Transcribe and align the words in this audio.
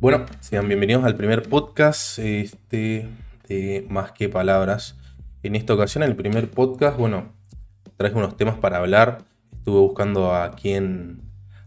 Bueno, 0.00 0.24
sean 0.40 0.66
bienvenidos 0.66 1.04
al 1.04 1.14
primer 1.14 1.42
podcast 1.42 2.18
este, 2.20 3.06
de 3.46 3.86
Más 3.90 4.12
que 4.12 4.30
Palabras. 4.30 4.96
En 5.42 5.54
esta 5.54 5.74
ocasión, 5.74 6.02
el 6.02 6.16
primer 6.16 6.50
podcast, 6.50 6.96
bueno, 6.96 7.34
traje 7.98 8.14
unos 8.14 8.34
temas 8.38 8.56
para 8.56 8.78
hablar. 8.78 9.18
Estuve 9.52 9.78
buscando 9.78 10.34
a 10.34 10.56
quién, 10.56 11.20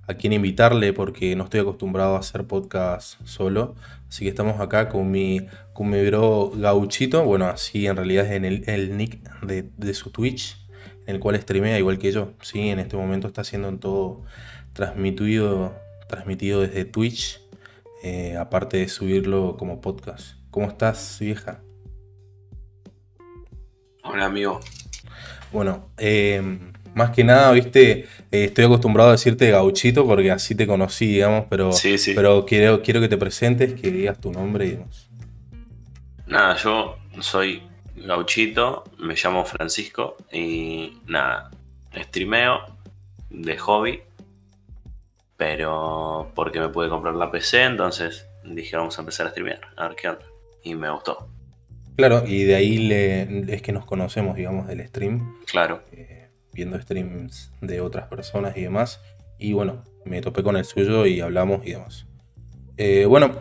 a 0.08 0.16
quién 0.16 0.34
invitarle 0.34 0.94
porque 0.94 1.36
no 1.36 1.44
estoy 1.44 1.60
acostumbrado 1.60 2.16
a 2.16 2.22
hacer 2.22 2.48
podcast 2.48 3.24
solo. 3.24 3.76
Así 4.10 4.24
que 4.24 4.30
estamos 4.30 4.60
acá 4.60 4.90
con 4.90 5.12
mi, 5.12 5.46
con 5.74 5.92
mi 5.92 6.04
bro 6.04 6.54
Gauchito. 6.56 7.24
Bueno, 7.26 7.46
así 7.46 7.86
en 7.86 7.98
realidad 7.98 8.26
es 8.26 8.32
en 8.32 8.46
el, 8.46 8.98
nick 8.98 9.22
de, 9.42 9.70
de, 9.78 9.94
su 9.94 10.10
Twitch, 10.10 10.58
en 11.06 11.14
el 11.14 11.22
cual 11.22 11.40
streamea 11.40 11.78
igual 11.78 12.00
que 12.00 12.12
yo. 12.12 12.34
Sí, 12.42 12.70
en 12.70 12.80
este 12.80 12.98
momento 12.98 13.28
está 13.28 13.44
siendo 13.44 13.72
todo 13.78 14.24
transmitido, 14.74 15.76
transmitido 16.08 16.62
desde 16.62 16.84
Twitch. 16.86 17.43
Eh, 18.06 18.36
aparte 18.38 18.78
de 18.78 18.90
subirlo 18.90 19.56
como 19.58 19.80
podcast. 19.80 20.36
¿Cómo 20.52 20.68
estás, 20.68 21.18
vieja? 21.22 21.62
Hola, 24.04 24.26
amigo. 24.26 24.60
Bueno, 25.54 25.88
eh, 25.98 26.42
más 26.94 27.12
que 27.12 27.24
nada, 27.24 27.50
viste, 27.54 28.00
eh, 28.30 28.44
estoy 28.46 28.66
acostumbrado 28.66 29.10
a 29.10 29.14
decirte 29.14 29.50
gauchito 29.52 30.06
porque 30.06 30.32
así 30.32 30.54
te 30.54 30.68
conocí, 30.68 31.08
digamos, 31.08 31.46
pero, 31.50 31.72
Sí, 31.72 31.98
sí. 31.98 32.12
pero 32.14 32.46
quiero, 32.46 32.82
quiero 32.82 33.00
que 33.00 33.08
te 33.08 33.18
presentes, 33.18 33.74
que 33.80 33.90
digas 33.90 34.20
tu 34.20 34.34
nombre 34.34 34.66
y 34.66 34.72
demás. 34.72 35.10
Nada, 36.28 36.58
yo 36.58 36.98
soy 37.22 37.64
gauchito, 37.96 38.84
me 39.00 39.16
llamo 39.16 39.46
Francisco 39.46 40.18
y 40.30 40.98
nada, 41.08 41.52
streameo 41.96 42.66
de 43.30 43.58
hobby, 43.58 44.02
pero 45.48 46.32
porque 46.36 46.60
me 46.62 46.70
pude 46.70 46.88
comprar 46.90 47.16
la 47.16 47.30
PC, 47.30 47.64
entonces 47.66 48.28
dije 48.46 48.78
vamos 48.78 48.98
a 48.98 49.02
empezar 49.02 49.28
a 49.28 49.30
streamear, 49.32 49.60
a 49.76 49.88
ver 49.90 49.98
qué 49.98 50.08
onda. 50.08 50.24
Y 50.64 50.76
me 50.76 50.90
gustó, 50.90 51.28
Claro, 51.98 52.24
y 52.26 52.44
de 52.46 52.56
ahí 52.56 52.78
le- 52.78 53.54
es 53.54 53.62
que 53.62 53.72
nos 53.74 53.86
conocemos, 53.86 54.36
digamos, 54.38 54.68
del 54.68 54.88
stream, 54.88 55.36
claro. 55.46 55.84
eh, 55.92 56.30
viendo 56.54 56.80
streams 56.82 57.52
de 57.62 57.82
otras 57.82 58.08
personas 58.08 58.56
y 58.58 58.62
demás. 58.62 59.02
Y 59.38 59.52
bueno, 59.54 59.84
me 60.06 60.22
topé 60.22 60.42
con 60.44 60.56
el 60.56 60.64
suyo 60.66 61.06
y 61.06 61.20
hablamos 61.22 61.66
y 61.68 61.72
demás. 61.72 62.06
Eh, 62.78 63.06
bueno, 63.06 63.32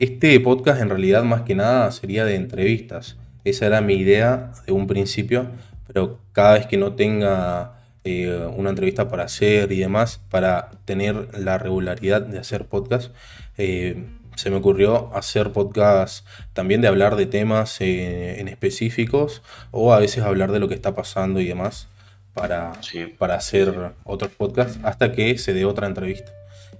este 0.00 0.38
podcast 0.40 0.82
en 0.82 0.88
realidad 0.90 1.22
más 1.22 1.42
que 1.42 1.54
nada 1.54 1.90
sería 1.92 2.24
de 2.24 2.34
entrevistas. 2.34 3.16
Esa 3.44 3.66
era 3.66 3.80
mi 3.80 3.94
idea 3.94 4.52
de 4.66 4.72
un 4.72 4.86
principio, 4.86 5.46
pero 5.86 6.18
cada 6.32 6.54
vez 6.54 6.66
que 6.66 6.76
no 6.76 6.94
tenga 6.94 7.79
eh, 8.04 8.48
una 8.56 8.70
entrevista 8.70 9.08
para 9.08 9.24
hacer 9.24 9.72
y 9.72 9.78
demás, 9.78 10.20
para 10.30 10.70
tener 10.84 11.38
la 11.38 11.58
regularidad 11.58 12.22
de 12.22 12.38
hacer 12.38 12.66
podcast, 12.66 13.12
eh, 13.58 14.04
se 14.36 14.48
me 14.50 14.56
ocurrió 14.56 15.14
hacer 15.14 15.52
podcast 15.52 16.26
también 16.54 16.80
de 16.80 16.88
hablar 16.88 17.16
de 17.16 17.26
temas 17.26 17.80
eh, 17.80 18.40
en 18.40 18.48
específicos 18.48 19.42
o 19.70 19.92
a 19.92 19.98
veces 19.98 20.24
hablar 20.24 20.50
de 20.52 20.60
lo 20.60 20.68
que 20.68 20.74
está 20.74 20.94
pasando 20.94 21.40
y 21.40 21.46
demás 21.46 21.88
para, 22.32 22.72
Sí. 22.82 23.04
para 23.18 23.34
hacer 23.34 23.92
otros 24.04 24.30
podcasts 24.30 24.78
hasta 24.82 25.12
que 25.12 25.36
se 25.36 25.52
dé 25.52 25.64
otra 25.66 25.86
entrevista. 25.86 26.32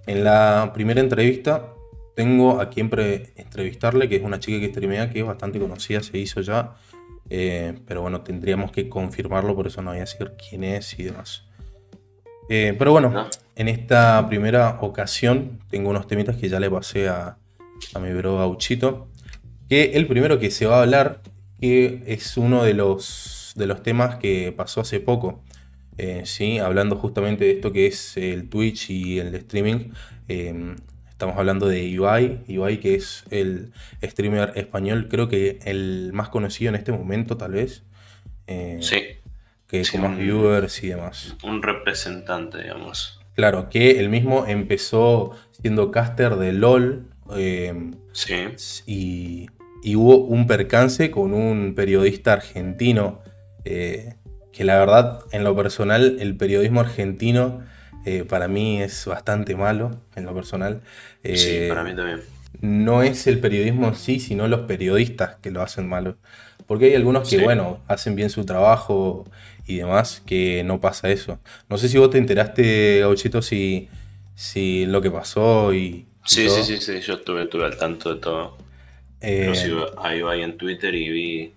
En 0.06 0.24
la 0.24 0.70
primera 0.72 1.00
entrevista 1.00 1.66
tengo 2.16 2.60
a 2.60 2.70
quien 2.70 2.90
entrevistarle, 3.36 4.08
que 4.08 4.16
es 4.16 4.22
una 4.22 4.40
chica 4.40 4.58
que 4.60 4.68
streamea, 4.72 5.10
que 5.10 5.20
es 5.20 5.26
bastante 5.26 5.58
conocida, 5.58 6.02
se 6.02 6.16
hizo 6.18 6.40
ya, 6.40 6.76
eh, 7.30 7.78
pero 7.86 8.02
bueno, 8.02 8.22
tendríamos 8.22 8.72
que 8.72 8.88
confirmarlo, 8.88 9.54
por 9.54 9.66
eso 9.66 9.80
no 9.82 9.90
voy 9.90 9.98
a 9.98 10.00
decir 10.00 10.32
quién 10.36 10.64
es 10.64 10.98
y 10.98 11.04
demás. 11.04 11.44
Eh, 12.48 12.74
pero 12.76 12.90
bueno, 12.92 13.10
¿No? 13.10 13.28
en 13.54 13.68
esta 13.68 14.26
primera 14.28 14.78
ocasión 14.80 15.60
tengo 15.70 15.90
unos 15.90 16.06
temitas 16.08 16.36
que 16.36 16.48
ya 16.48 16.58
le 16.58 16.68
pasé 16.68 17.08
a, 17.08 17.38
a 17.94 17.98
mi 18.00 18.12
bro 18.12 18.38
Gauchito. 18.38 19.08
Que 19.68 19.92
el 19.94 20.08
primero 20.08 20.40
que 20.40 20.50
se 20.50 20.66
va 20.66 20.78
a 20.78 20.82
hablar, 20.82 21.22
que 21.60 22.02
es 22.06 22.36
uno 22.36 22.64
de 22.64 22.74
los, 22.74 23.52
de 23.54 23.66
los 23.68 23.84
temas 23.84 24.16
que 24.16 24.52
pasó 24.56 24.80
hace 24.80 24.98
poco. 24.98 25.44
Eh, 25.96 26.22
sí, 26.24 26.58
hablando 26.58 26.96
justamente 26.96 27.44
de 27.44 27.52
esto 27.52 27.70
que 27.72 27.86
es 27.86 28.16
el 28.16 28.48
Twitch 28.48 28.90
y 28.90 29.20
el 29.20 29.32
streaming. 29.36 29.92
eh, 30.26 30.74
estamos 31.20 31.36
hablando 31.36 31.68
de 31.68 31.82
Ibai, 31.84 32.40
Ibai 32.48 32.80
que 32.80 32.94
es 32.94 33.24
el 33.30 33.72
streamer 34.02 34.52
español, 34.56 35.06
creo 35.10 35.28
que 35.28 35.58
el 35.66 36.12
más 36.14 36.30
conocido 36.30 36.70
en 36.70 36.76
este 36.76 36.92
momento 36.92 37.36
tal 37.36 37.52
vez. 37.52 37.82
eh, 38.46 38.78
Sí, 38.80 39.02
Que 39.68 39.84
Sí, 39.84 39.92
con 39.92 40.00
más 40.00 40.12
un- 40.12 40.18
viewers 40.24 40.82
y 40.82 40.88
demás. 40.88 41.36
un 41.44 41.62
representante, 41.62 42.62
digamos. 42.62 43.20
Claro, 43.36 43.68
que 43.68 44.00
él 44.00 44.08
mismo 44.08 44.46
empezó 44.46 45.32
siendo 45.60 45.90
caster 45.90 46.36
de 46.36 46.54
LOL 46.54 47.04
eh, 47.36 47.90
Sí, 48.12 48.34
y, 48.86 49.46
y 49.84 49.96
hubo 49.96 50.16
un 50.24 50.46
percance 50.46 51.10
con 51.10 51.34
un 51.34 51.74
periodista 51.74 52.32
argentino 52.32 53.20
eh, 53.66 54.14
que 54.52 54.64
la 54.64 54.78
verdad, 54.78 55.20
en 55.32 55.44
lo 55.44 55.54
personal, 55.54 56.16
el 56.18 56.34
periodismo 56.38 56.80
argentino 56.80 57.60
eh, 58.04 58.24
para 58.24 58.48
mí 58.48 58.82
es 58.82 59.06
bastante 59.06 59.56
malo, 59.56 60.00
en 60.16 60.24
lo 60.24 60.34
personal. 60.34 60.82
Eh, 61.22 61.36
sí, 61.36 61.66
para 61.68 61.84
mí 61.84 61.94
también. 61.94 62.20
no 62.60 63.02
es 63.02 63.26
el 63.26 63.38
periodismo 63.40 63.88
en 63.88 63.94
sí, 63.94 64.20
sino 64.20 64.48
los 64.48 64.60
periodistas 64.62 65.36
que 65.36 65.50
lo 65.50 65.62
hacen 65.62 65.88
malo. 65.88 66.16
Porque 66.66 66.86
hay 66.86 66.94
algunos 66.94 67.28
que, 67.28 67.36
Sí. 67.38 67.42
bueno, 67.42 67.80
hacen 67.88 68.14
bien 68.16 68.30
su 68.30 68.44
trabajo 68.44 69.24
y 69.66 69.76
demás, 69.78 70.22
que 70.26 70.62
no 70.64 70.80
pasa 70.80 71.10
eso. 71.10 71.38
No 71.68 71.78
sé 71.78 71.88
si 71.88 71.98
vos 71.98 72.10
te 72.10 72.18
enteraste, 72.18 73.00
Gauchito, 73.00 73.42
si, 73.42 73.88
si 74.34 74.86
lo 74.86 75.00
que 75.02 75.10
pasó 75.10 75.72
y, 75.74 76.06
Sí, 76.24 76.46
todo. 76.46 76.62
sí, 76.62 76.76
sí, 76.76 76.82
sí, 76.82 77.00
yo 77.00 77.14
estuve, 77.14 77.44
estuve 77.44 77.64
al 77.64 77.76
tanto 77.76 78.14
de 78.14 78.20
todo. 78.20 78.56
Eh, 79.20 79.46
Lo 79.48 79.54
sigo 79.54 79.86
a 80.02 80.14
Ibai 80.14 80.42
en 80.42 80.56
Twitter 80.56 80.94
y 80.94 81.08
vi, 81.10 81.52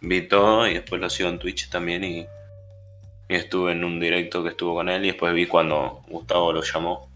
vi 0.00 0.22
todo 0.28 0.66
y 0.68 0.74
después 0.74 1.00
lo 1.00 1.10
sigo 1.10 1.28
en 1.28 1.38
Twitch 1.38 1.68
también 1.70 2.04
y, 2.04 2.26
y 3.28 3.34
estuve 3.34 3.72
en 3.72 3.84
un 3.84 4.00
directo 4.00 4.42
que 4.42 4.50
estuvo 4.50 4.74
con 4.74 4.88
él 4.88 5.04
y 5.04 5.08
después 5.08 5.34
vi 5.34 5.46
cuando 5.46 6.02
Gustavo 6.08 6.52
lo 6.52 6.62
llamó 6.62 7.08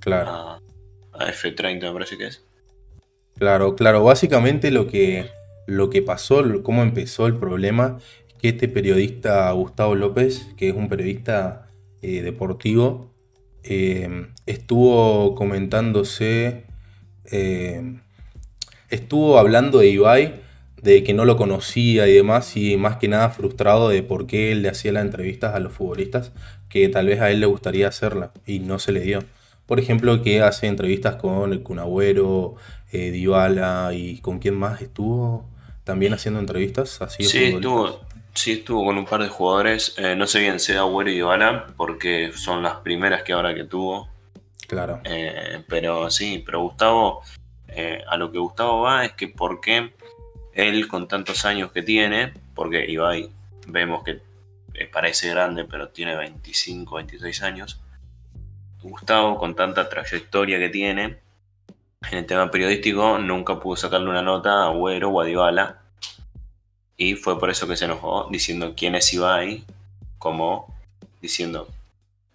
claro. 0.00 0.30
a, 0.30 0.60
a 1.14 1.32
F30 1.32 1.80
me 1.80 1.92
parece 1.92 2.18
que 2.18 2.26
es. 2.26 2.46
Claro, 3.38 3.76
claro. 3.76 4.02
Básicamente 4.02 4.70
lo 4.70 4.86
que, 4.86 5.26
lo 5.66 5.90
que 5.90 6.02
pasó, 6.02 6.42
cómo 6.62 6.82
empezó 6.82 7.26
el 7.26 7.36
problema, 7.36 7.98
es 8.28 8.34
que 8.34 8.48
este 8.50 8.68
periodista 8.68 9.50
Gustavo 9.52 9.94
López, 9.94 10.48
que 10.56 10.70
es 10.70 10.74
un 10.74 10.88
periodista 10.88 11.68
eh, 12.02 12.22
deportivo, 12.22 13.10
eh, 13.62 14.28
estuvo 14.46 15.34
comentándose, 15.34 16.64
eh, 17.30 17.98
estuvo 18.88 19.38
hablando 19.38 19.78
de 19.78 19.88
Ibai, 19.88 20.45
de 20.82 21.02
que 21.02 21.14
no 21.14 21.24
lo 21.24 21.36
conocía 21.36 22.06
y 22.06 22.12
demás, 22.12 22.56
y 22.56 22.76
más 22.76 22.96
que 22.96 23.08
nada 23.08 23.30
frustrado 23.30 23.88
de 23.88 24.02
por 24.02 24.26
qué 24.26 24.52
él 24.52 24.62
le 24.62 24.68
hacía 24.68 24.92
las 24.92 25.04
entrevistas 25.04 25.54
a 25.54 25.60
los 25.60 25.72
futbolistas, 25.72 26.32
que 26.68 26.88
tal 26.88 27.06
vez 27.06 27.20
a 27.20 27.30
él 27.30 27.40
le 27.40 27.46
gustaría 27.46 27.88
hacerla 27.88 28.32
y 28.46 28.60
no 28.60 28.78
se 28.78 28.92
le 28.92 29.00
dio. 29.00 29.20
Por 29.66 29.80
ejemplo, 29.80 30.22
que 30.22 30.42
hace 30.42 30.66
entrevistas 30.66 31.16
con 31.16 31.52
el 31.52 31.62
Kun 31.62 31.78
Agüero, 31.78 32.54
eh, 32.92 33.10
Dybala 33.10 33.90
y 33.94 34.18
con 34.18 34.38
quién 34.38 34.54
más 34.54 34.80
estuvo 34.80 35.44
también 35.82 36.14
haciendo 36.14 36.40
entrevistas 36.40 37.00
así 37.00 37.22
Sí, 37.24 37.44
estuvo, 37.44 38.00
sí, 38.34 38.52
estuvo 38.52 38.84
con 38.84 38.98
un 38.98 39.04
par 39.04 39.22
de 39.22 39.28
jugadores, 39.28 39.94
eh, 39.98 40.16
no 40.16 40.26
sé 40.26 40.40
bien 40.40 40.60
si 40.60 40.72
era 40.72 40.82
Agüero 40.82 41.10
y 41.10 41.14
Dybala 41.14 41.66
porque 41.76 42.32
son 42.34 42.62
las 42.62 42.76
primeras 42.76 43.22
que 43.22 43.32
ahora 43.32 43.54
que 43.54 43.64
tuvo, 43.64 44.08
Claro, 44.66 45.00
Eh, 45.04 45.62
pero 45.68 46.10
sí, 46.10 46.42
pero 46.44 46.60
Gustavo, 46.60 47.22
eh, 47.68 48.02
a 48.06 48.16
lo 48.16 48.30
que 48.32 48.38
Gustavo 48.38 48.82
va 48.82 49.04
es 49.04 49.12
que 49.12 49.28
por 49.28 49.60
qué 49.60 49.92
él 50.56 50.88
con 50.88 51.06
tantos 51.08 51.44
años 51.44 51.70
que 51.72 51.82
tiene, 51.82 52.32
porque 52.54 52.90
Ibai 52.90 53.30
vemos 53.68 54.02
que 54.02 54.20
eh, 54.74 54.88
parece 54.92 55.30
grande, 55.30 55.64
pero 55.64 55.88
tiene 55.88 56.16
25, 56.16 56.96
26 56.96 57.42
años, 57.42 57.80
Gustavo 58.82 59.38
con 59.38 59.54
tanta 59.54 59.88
trayectoria 59.88 60.58
que 60.58 60.68
tiene 60.68 61.26
en 62.10 62.18
el 62.18 62.26
tema 62.26 62.50
periodístico 62.50 63.18
nunca 63.18 63.58
pudo 63.58 63.76
sacarle 63.76 64.08
una 64.08 64.22
nota 64.22 64.64
a 64.64 64.66
Agüero 64.66 65.10
o 65.10 65.20
a 65.20 65.24
Dybala 65.24 65.78
y 66.96 67.14
fue 67.14 67.38
por 67.38 67.50
eso 67.50 67.66
que 67.66 67.76
se 67.76 67.86
enojó 67.86 68.28
diciendo 68.30 68.74
quién 68.76 68.94
es 68.94 69.12
Ibai, 69.12 69.64
como 70.18 70.74
diciendo 71.20 71.68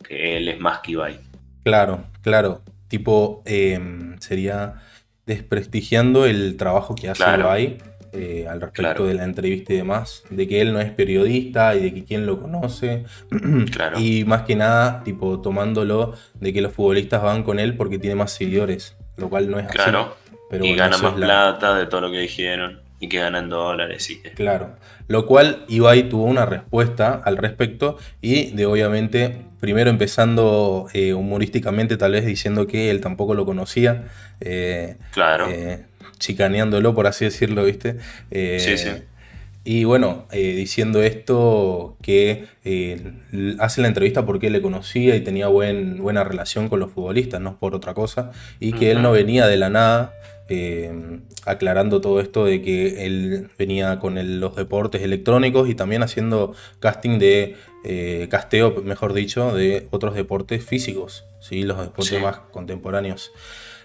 que 0.03 0.37
él 0.37 0.49
es 0.49 0.59
más 0.59 0.79
que 0.79 0.91
Ibai. 0.91 1.19
claro, 1.63 2.03
claro. 2.21 2.61
Tipo, 2.87 3.41
em, 3.45 4.19
sería 4.19 4.81
desprestigiando 5.25 6.25
el 6.25 6.57
trabajo 6.57 6.93
que 6.93 7.09
hace 7.09 7.23
Claro. 7.23 7.43
Ibai 7.43 7.77
eh, 8.13 8.45
al 8.49 8.59
respecto 8.61 8.81
Claro. 8.81 9.05
de 9.05 9.13
la 9.13 9.23
entrevista 9.23 9.73
y 9.73 9.77
demás, 9.77 10.23
de 10.29 10.47
que 10.47 10.61
él 10.61 10.73
no 10.73 10.79
es 10.81 10.91
periodista 10.91 11.75
y 11.75 11.81
de 11.81 11.93
que 11.93 12.03
quién 12.03 12.25
lo 12.25 12.41
conoce. 12.41 13.05
Claro. 13.71 13.99
Y 13.99 14.23
más 14.25 14.43
que 14.43 14.55
nada, 14.55 15.03
tipo, 15.03 15.39
tomándolo 15.41 16.13
de 16.39 16.53
que 16.53 16.61
los 16.61 16.73
futbolistas 16.73 17.21
van 17.23 17.43
con 17.43 17.59
él 17.59 17.75
porque 17.75 17.99
tiene 17.99 18.15
más 18.15 18.31
seguidores, 18.33 18.95
lo 19.17 19.29
cual 19.29 19.49
no 19.49 19.59
es 19.59 19.65
así. 19.67 19.75
Claro. 19.75 20.15
Pero 20.49 20.65
y 20.65 20.69
bueno, 20.69 20.83
gana 20.83 20.97
más 20.97 21.17
la- 21.17 21.25
plata 21.25 21.75
de 21.77 21.85
todo 21.85 22.01
lo 22.01 22.11
que 22.11 22.19
dijeron. 22.19 22.81
y 23.03 23.09
que 23.09 23.17
ganan 23.17 23.49
dólares 23.49 24.07
y 24.11 24.21
que... 24.21 24.29
Claro, 24.33 24.75
lo 25.07 25.25
cual 25.25 25.65
Ibai 25.67 26.07
tuvo 26.07 26.25
una 26.25 26.45
respuesta 26.45 27.19
al 27.25 27.35
respecto 27.37 27.97
y 28.21 28.51
de 28.51 28.67
obviamente, 28.67 29.41
primero 29.59 29.89
empezando 29.89 30.85
eh, 30.93 31.15
humorísticamente 31.15 31.97
tal 31.97 32.11
vez 32.11 32.27
diciendo 32.27 32.67
que 32.67 32.91
él 32.91 33.01
tampoco 33.01 33.33
lo 33.33 33.43
conocía, 33.43 34.03
eh, 34.39 34.97
Claro. 35.13 35.47
eh, 35.49 35.85
chicaneándolo 36.21 36.95
por 36.95 37.07
así 37.07 37.25
decirlo, 37.25 37.65
¿viste? 37.65 37.97
Eh, 38.31 38.57
Sí, 38.59 38.77
sí. 38.77 38.89
Y 39.63 39.83
bueno, 39.83 40.25
eh, 40.31 40.55
diciendo 40.55 41.03
esto 41.03 41.95
que 42.01 42.45
eh, 42.65 43.11
hace 43.59 43.81
la 43.81 43.89
entrevista 43.89 44.25
porque 44.25 44.47
él 44.47 44.53
le 44.53 44.61
conocía 44.61 45.15
y 45.15 45.21
tenía 45.21 45.49
buen, 45.49 46.01
buena 46.01 46.23
relación 46.23 46.67
con 46.67 46.79
los 46.79 46.89
futbolistas, 46.91 47.39
no 47.41 47.59
por 47.59 47.75
otra 47.75 47.93
cosa, 47.93 48.31
y 48.59 48.73
que 48.73 48.89
él 48.89 49.03
no 49.03 49.11
venía 49.11 49.45
de 49.45 49.57
la 49.57 49.69
nada, 49.69 50.13
eh, 50.49 51.19
aclarando 51.45 52.01
todo 52.01 52.19
esto 52.21 52.43
de 52.45 52.61
que 52.63 53.05
él 53.05 53.49
venía 53.59 53.99
con 53.99 54.17
el- 54.17 54.39
los 54.39 54.55
deportes 54.55 55.03
electrónicos 55.03 55.69
y 55.69 55.75
también 55.75 56.01
haciendo 56.01 56.55
casting 56.79 57.19
de, 57.19 57.55
eh, 57.83 58.27
casteo, 58.31 58.81
mejor 58.83 59.13
dicho, 59.13 59.55
de 59.55 59.87
otros 59.91 60.15
deportes 60.15 60.65
físicos, 60.65 61.23
¿sí? 61.39 61.61
los 61.63 61.77
deportes 61.79 62.07
Sí. 62.17 62.17
más 62.17 62.37
contemporáneos. 62.51 63.31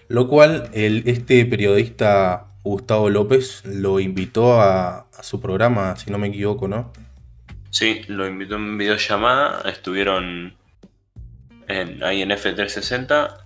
Lo 0.09 0.27
cual 0.27 0.69
el, 0.73 1.03
este 1.05 1.45
periodista 1.45 2.47
Gustavo 2.63 3.09
López 3.09 3.63
lo 3.65 3.99
invitó 3.99 4.61
a, 4.61 5.07
su 5.21 5.41
programa, 5.41 5.95
si 5.95 6.11
no 6.11 6.17
me 6.17 6.27
equivoco, 6.27 6.67
¿no? 6.67 6.93
Sí, 7.71 8.01
lo 8.07 8.27
invitó 8.27 8.55
en 8.55 8.77
videollamada, 8.77 9.67
estuvieron 9.67 10.55
en, 11.67 12.03
ahí 12.03 12.21
en 12.21 12.29
F360, 12.29 13.37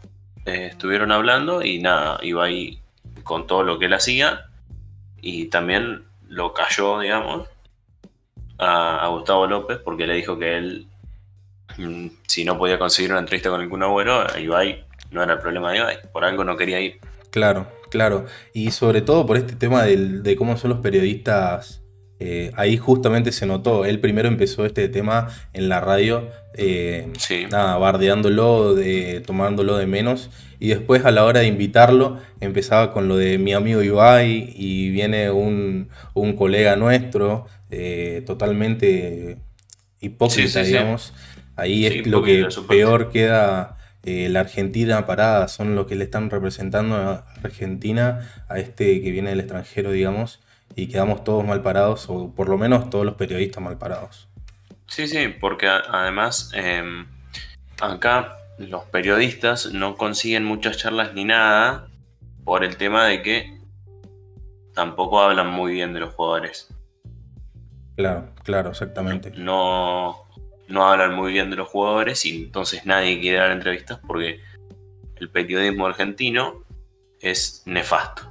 eh, 0.46 0.68
estuvieron 0.72 1.12
hablando 1.12 1.64
y 1.64 1.80
nada, 1.80 2.20
iba 2.24 2.44
ahí 2.44 2.82
con 3.24 3.48
todo 3.48 3.64
lo 3.64 3.80
que 3.80 3.86
él 3.86 3.94
hacía. 3.94 4.48
Y 5.22 5.46
también 5.46 6.04
lo 6.28 6.54
cayó, 6.54 7.00
digamos, 7.00 7.48
a, 8.58 9.08
Gustavo 9.08 9.48
López 9.48 9.80
porque 9.84 10.08
le 10.08 10.16
dijo 10.16 10.38
que 10.38 10.58
él, 10.58 10.88
mm, 11.78 12.08
si 12.28 12.44
no 12.44 12.58
podía 12.58 12.78
conseguir 12.78 13.12
una 13.12 13.20
entrevista 13.20 13.50
con 13.50 13.62
ningún 13.62 13.84
abuelo, 13.84 14.26
Ibai 14.38 14.86
no 15.12 15.22
era 15.24 15.34
el 15.34 15.40
problema 15.40 15.72
de 15.72 15.78
Ibai, 15.78 15.98
por 16.12 16.24
algo 16.26 16.44
no 16.44 16.58
quería 16.58 16.80
ir. 16.80 17.00
Claro, 17.30 17.68
claro. 17.90 18.26
Y 18.54 18.72
sobre 18.72 19.02
todo 19.02 19.26
por 19.26 19.38
este 19.38 19.56
tema 19.56 19.84
del- 19.84 20.24
de 20.24 20.36
cómo 20.36 20.58
son 20.58 20.72
los 20.72 20.80
periodistas, 20.80 21.82
eh, 22.20 22.52
ahí 22.56 22.78
justamente 22.78 23.32
se 23.32 23.46
notó. 23.46 23.86
Él 23.86 24.00
primero 24.00 24.28
empezó 24.28 24.66
este 24.66 24.88
tema 24.90 25.30
en 25.54 25.70
la 25.70 25.80
radio, 25.82 26.30
eh, 26.56 27.08
Sí. 27.18 27.46
nada, 27.50 27.78
bardeándolo, 27.78 28.76
de, 28.76 29.22
tomándolo 29.26 29.78
de 29.78 29.88
menos. 29.88 30.30
Y 30.60 30.68
después 30.68 31.04
a 31.06 31.12
la 31.12 31.26
hora 31.26 31.40
de 31.40 31.48
invitarlo, 31.48 32.20
empezaba 32.40 32.94
con 32.94 33.08
lo 33.08 33.18
de 33.18 33.40
mi 33.40 33.54
amigo 33.54 33.82
Ibai 33.82 34.54
y 34.56 34.92
viene 34.92 35.32
un, 35.32 35.90
un 36.14 36.34
colega 36.36 36.76
nuestro, 36.76 37.48
eh, 37.72 38.22
totalmente 38.28 39.40
hipócrita, 40.00 40.48
Sí, 40.50 40.60
sí, 40.60 40.66
sí. 40.66 40.72
digamos. 40.74 41.14
Ahí 41.56 41.86
es 41.88 42.06
lo 42.08 42.22
que 42.24 42.48
peor 42.68 43.10
queda 43.10 43.78
eh, 44.04 44.30
la 44.30 44.42
Argentina 44.42 45.06
parada, 45.06 45.48
son 45.48 45.76
los 45.76 45.88
que 45.88 45.96
le 45.96 46.06
están 46.06 46.30
representando 46.30 46.96
a 46.96 47.26
Argentina, 47.44 48.28
a 48.50 48.58
este 48.60 49.02
que 49.02 49.12
viene 49.12 49.30
del 49.30 49.40
extranjero, 49.40 49.92
digamos, 49.92 50.42
y 50.76 50.88
quedamos 50.88 51.24
todos 51.24 51.46
mal 51.46 51.62
parados, 51.62 52.06
o 52.10 52.34
por 52.34 52.50
lo 52.50 52.58
menos 52.58 52.90
todos 52.90 53.06
los 53.06 53.16
periodistas 53.16 53.64
mal 53.64 53.78
parados. 53.78 54.28
Sí, 54.88 55.08
sí, 55.08 55.28
porque 55.40 55.68
además 55.68 56.52
eh, 56.56 57.06
acá 57.80 58.38
los 58.58 58.84
periodistas 58.86 59.72
no 59.72 59.96
consiguen 59.96 60.46
muchas 60.46 60.78
charlas 60.78 61.14
ni 61.14 61.26
nada 61.26 61.88
por 62.44 62.64
el 62.64 62.78
tema 62.78 63.06
de 63.06 63.22
que 63.22 63.62
tampoco 64.74 65.22
hablan 65.22 65.48
muy 65.48 65.74
bien 65.74 65.94
de 65.94 66.00
los 66.00 66.14
jugadores. 66.14 66.68
Claro, 67.96 68.30
claro, 68.44 68.72
exactamente. 68.72 69.32
No, 69.36 70.26
no 70.72 70.88
hablan 70.88 71.16
muy 71.16 71.32
bien 71.34 71.50
de 71.50 71.56
los 71.58 71.68
jugadores 71.68 72.26
y 72.26 72.44
entonces 72.46 72.86
nadie 72.86 73.20
quiere 73.20 73.38
dar 73.38 73.52
entrevistas 73.52 74.00
porque 74.06 74.40
el 75.18 75.30
periodismo 75.30 75.86
argentino 75.88 76.64
es 77.20 77.64
nefasto. 77.66 78.24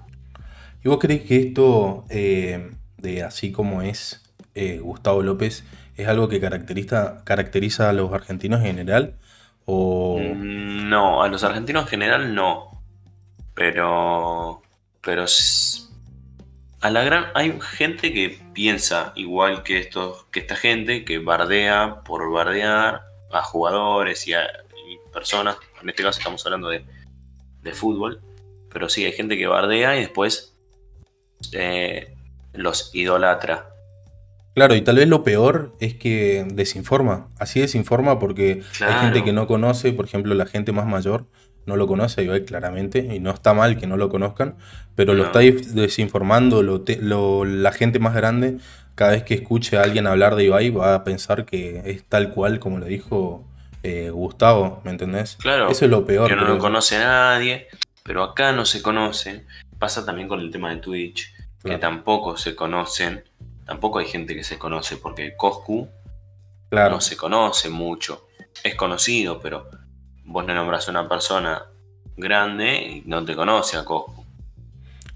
¿Y 0.82 0.88
vos 0.88 0.98
crees 0.98 1.22
que 1.22 1.37
esto, 1.38 2.04
eh, 2.08 2.70
de 2.96 3.22
así 3.22 3.52
como 3.52 3.82
es 3.82 4.22
eh, 4.54 4.78
Gustavo 4.78 5.22
López, 5.22 5.64
es 5.96 6.08
algo 6.08 6.28
que 6.28 6.40
caracteriza, 6.40 7.22
caracteriza 7.25 7.90
a 7.90 7.92
los 7.92 8.12
argentinos 8.12 8.60
en 8.60 8.66
general? 8.66 9.14
¿O 9.66 10.19
Mm, 10.19 10.88
No, 10.88 11.22
a 11.22 11.28
los 11.28 11.44
argentinos 11.44 11.84
en 11.84 11.88
general 11.88 12.34
no. 12.34 12.82
Pero. 13.54 14.62
Pero. 15.00 15.26
A 16.80 16.90
la 16.90 17.04
gran. 17.04 17.26
Hay 17.34 17.58
gente 17.60 18.12
que 18.12 18.40
piensa 18.54 19.12
igual 19.16 19.62
que 19.62 19.78
estos. 19.78 20.24
que 20.30 20.40
esta 20.40 20.56
gente 20.56 21.04
que 21.04 21.18
bardea 21.18 22.02
por 22.04 22.30
bardear 22.32 23.02
a 23.30 23.42
jugadores 23.42 24.26
y 24.26 24.34
a 24.34 24.42
y 24.88 24.98
personas. 25.12 25.56
En 25.82 25.88
este 25.88 26.02
caso 26.02 26.18
estamos 26.18 26.44
hablando 26.46 26.68
de, 26.68 26.84
de 27.62 27.72
fútbol. 27.72 28.20
Pero 28.72 28.88
sí, 28.88 29.04
hay 29.04 29.12
gente 29.12 29.36
que 29.36 29.46
bardea 29.46 29.96
y 29.96 30.00
después 30.00 30.56
eh, 31.52 32.14
los 32.52 32.94
idolatra. 32.94 33.66
Claro, 34.54 34.74
y 34.74 34.82
tal 34.82 34.96
vez 34.96 35.08
lo 35.08 35.22
peor 35.22 35.76
es 35.80 35.94
que 35.94 36.44
desinforma. 36.48 37.28
Así 37.38 37.60
desinforma 37.60 38.18
porque 38.18 38.62
hay 38.80 38.94
gente 39.04 39.24
que 39.24 39.32
no 39.32 39.46
conoce, 39.46 39.92
por 39.92 40.06
ejemplo, 40.06 40.34
la 40.34 40.46
gente 40.46 40.72
más 40.72 40.86
mayor 40.86 41.26
no 41.66 41.76
lo 41.76 41.86
conoce 41.86 42.20
a 42.20 42.24
Ibai 42.24 42.44
claramente, 42.44 42.98
y 43.14 43.20
no 43.20 43.30
está 43.30 43.54
mal 43.54 43.78
que 43.78 43.86
no 43.86 43.96
lo 43.96 44.08
conozcan, 44.08 44.56
pero 44.94 45.14
lo 45.14 45.24
está 45.24 45.38
desinformando 45.40 46.62
lo 46.62 46.80
te- 46.82 46.96
lo- 47.00 47.44
la 47.44 47.72
gente 47.72 47.98
más 47.98 48.14
grande. 48.14 48.58
Cada 48.94 49.12
vez 49.12 49.22
que 49.22 49.34
escuche 49.34 49.78
a 49.78 49.82
alguien 49.82 50.06
hablar 50.06 50.34
de 50.36 50.44
Ibai 50.44 50.70
va 50.70 50.94
a 50.94 51.04
pensar 51.04 51.44
que 51.46 51.82
es 51.86 52.04
tal 52.04 52.30
cual 52.32 52.58
como 52.60 52.78
lo 52.78 52.86
dijo 52.86 53.44
eh, 53.82 54.10
Gustavo, 54.10 54.82
¿me 54.84 54.90
entendés? 54.90 55.36
Claro, 55.40 55.70
Eso 55.70 55.86
es 55.86 55.90
lo 55.90 56.04
peor. 56.04 56.28
que 56.28 56.36
no 56.36 56.42
creo 56.42 56.54
lo 56.56 56.60
conoce 56.60 56.98
nadie, 56.98 57.66
pero 58.02 58.22
acá 58.22 58.52
no 58.52 58.66
se 58.66 58.82
conocen. 58.82 59.46
Pasa 59.78 60.04
también 60.04 60.28
con 60.28 60.40
el 60.40 60.50
tema 60.50 60.68
de 60.68 60.76
Twitch, 60.76 61.32
que 61.64 61.78
tampoco 61.78 62.36
se 62.36 62.54
conocen, 62.54 63.24
tampoco 63.64 63.98
hay 63.98 64.06
gente 64.06 64.34
que 64.34 64.44
se 64.44 64.58
conoce, 64.58 64.96
porque 64.98 65.34
Coscu 65.36 65.88
Claro, 66.68 66.96
no 66.96 67.00
se 67.00 67.16
conoce 67.16 67.70
mucho. 67.70 68.26
Es 68.62 68.74
conocido, 68.74 69.40
pero 69.40 69.70
vos 70.30 70.46
le 70.46 70.54
nombras 70.54 70.86
a 70.88 70.90
una 70.92 71.08
persona 71.08 71.62
grande 72.16 72.76
y 72.76 73.02
no 73.06 73.24
te 73.24 73.34
conoce 73.34 73.76
a 73.76 73.84
Coscu. 73.84 74.24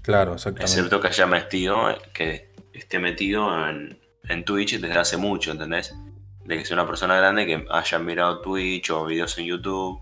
claro, 0.01 0.33
exactamente. 0.33 0.71
Excepto 0.71 0.99
que 1.01 1.07
haya 1.07 1.25
metido, 1.25 1.87
que 2.13 2.49
esté 2.73 2.99
metido 2.99 3.47
en, 3.69 3.97
en 4.27 4.43
Twitch 4.43 4.79
desde 4.79 4.99
hace 4.99 5.17
mucho, 5.17 5.51
¿entendés? 5.51 5.95
De 6.43 6.57
que 6.57 6.65
sea 6.65 6.75
una 6.75 6.85
persona 6.85 7.15
grande 7.17 7.45
que 7.45 7.65
haya 7.71 7.99
mirado 7.99 8.41
Twitch 8.41 8.89
o 8.91 9.05
videos 9.05 9.37
en 9.37 9.45
YouTube, 9.45 9.99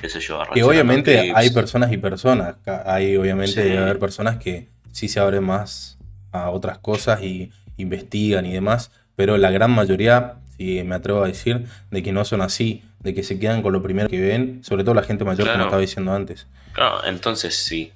qué 0.00 0.08
sé 0.08 0.20
yo. 0.20 0.42
Que 0.52 0.62
obviamente 0.64 1.32
hay 1.34 1.50
personas 1.50 1.92
y 1.92 1.96
personas. 1.98 2.56
Hay 2.84 3.16
obviamente 3.16 3.52
Sí. 3.62 3.68
debe 3.68 3.78
haber 3.78 3.98
personas 3.98 4.36
que 4.38 4.68
sí 4.92 5.08
se 5.08 5.20
abren 5.20 5.44
más 5.44 5.98
a 6.32 6.50
otras 6.50 6.78
cosas 6.78 7.22
y 7.22 7.50
investigan 7.78 8.44
y 8.44 8.52
demás, 8.52 8.90
pero 9.16 9.38
la 9.38 9.50
gran 9.50 9.70
mayoría, 9.70 10.34
si 10.56 10.82
me 10.82 10.94
atrevo 10.96 11.22
a 11.22 11.26
decir, 11.28 11.66
de 11.90 12.02
que 12.02 12.12
no 12.12 12.24
son 12.24 12.42
así, 12.42 12.82
de 13.08 13.14
que 13.14 13.22
se 13.22 13.38
quedan 13.38 13.62
con 13.62 13.72
lo 13.72 13.82
primero 13.82 14.08
que 14.08 14.20
ven, 14.20 14.62
sobre 14.62 14.84
todo 14.84 14.94
la 14.94 15.02
gente 15.02 15.24
mayor, 15.24 15.40
como 15.46 15.52
Claro. 15.54 15.64
estaba 15.64 15.80
diciendo 15.80 16.12
antes. 16.12 16.46
Claro, 16.72 17.04
entonces 17.04 17.54
si 17.56 17.92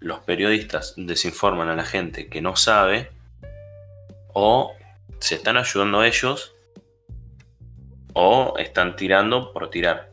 los 0.00 0.18
periodistas 0.20 0.94
desinforman 0.96 1.68
a 1.68 1.76
la 1.76 1.84
gente 1.84 2.28
que 2.28 2.40
no 2.40 2.56
sabe, 2.56 3.10
o 4.32 4.74
se 5.20 5.36
están 5.36 5.56
ayudando 5.56 6.00
a 6.00 6.06
ellos, 6.08 6.54
o 8.12 8.54
están 8.58 8.96
tirando 8.96 9.52
por 9.52 9.70
tirar. 9.70 10.10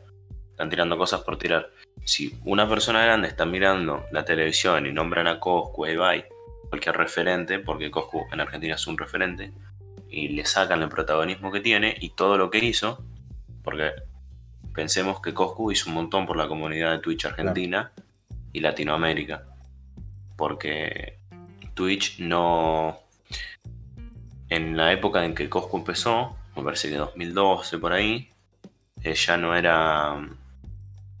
Están 0.50 0.70
tirando 0.70 0.96
cosas 0.96 1.22
por 1.22 1.36
tirar. 1.36 1.70
Si 2.04 2.38
una 2.44 2.68
persona 2.68 3.04
grande 3.04 3.28
está 3.28 3.44
mirando 3.44 4.04
la 4.12 4.24
televisión 4.24 4.86
y 4.86 4.92
nombran 4.92 5.26
a 5.26 5.40
Coscu, 5.40 5.84
a 5.84 5.90
Ibai, 5.90 6.24
cualquier 6.68 6.96
referente, 6.96 7.58
porque 7.58 7.90
Coscu 7.90 8.26
en 8.32 8.40
Argentina 8.40 8.74
es 8.76 8.86
un 8.86 8.96
referente, 8.96 9.52
y 10.08 10.28
le 10.28 10.44
sacan 10.44 10.82
el 10.82 10.88
protagonismo 10.88 11.50
que 11.50 11.60
tiene 11.60 11.96
y 12.00 12.10
todo 12.10 12.38
lo 12.38 12.50
que 12.50 12.58
hizo, 12.64 13.02
porque 13.62 13.92
pensemos 14.78 15.20
que 15.20 15.34
Coscu 15.34 15.72
hizo 15.72 15.88
un 15.90 15.96
montón 15.96 16.24
por 16.24 16.36
la 16.36 16.46
comunidad 16.46 16.92
de 16.92 16.98
Twitch 17.00 17.24
argentina 17.24 17.90
y 18.52 18.60
Latinoamérica, 18.60 19.42
porque 20.36 21.18
Twitch 21.74 22.20
no... 22.20 22.96
En 24.48 24.76
la 24.76 24.92
época 24.92 25.24
en 25.24 25.34
que 25.34 25.48
Coscu 25.48 25.78
empezó, 25.78 26.36
me 26.54 26.62
parece 26.62 26.88
que 26.90 26.94
2012 26.96 27.78
por 27.78 27.92
ahí, 27.92 28.30
eh, 29.02 29.14
ya 29.14 29.36
no 29.36 29.56
era... 29.56 30.14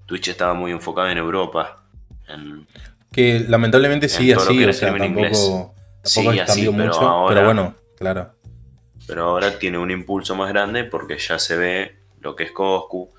Twitch 0.06 0.28
estaba 0.28 0.54
muy 0.54 0.70
enfocado 0.70 1.08
en 1.08 1.18
Europa. 1.18 1.82
en- 2.28 2.64
Que 3.10 3.40
lamentablemente 3.40 4.08
sigue 4.08 4.34
así, 4.34 4.64
o 4.64 4.72
sea, 4.72 4.90
tampoco, 4.90 5.04
inglés. 5.10 5.40
tampoco 5.42 5.74
Sigue 6.04 6.40
así, 6.42 6.60
pero 6.60 6.72
mucho, 6.72 7.00
ahora- 7.00 7.34
pero 7.34 7.44
bueno, 7.46 7.74
claro. 7.96 8.34
pero 9.08 9.24
ahora 9.24 9.58
tiene 9.58 9.78
un 9.78 9.90
impulso 9.90 10.36
más 10.36 10.48
grande 10.50 10.84
porque 10.84 11.18
ya 11.18 11.40
se 11.40 11.56
ve 11.56 11.98
lo 12.20 12.36
que 12.36 12.44
es 12.44 12.52
Coscu. 12.52 13.17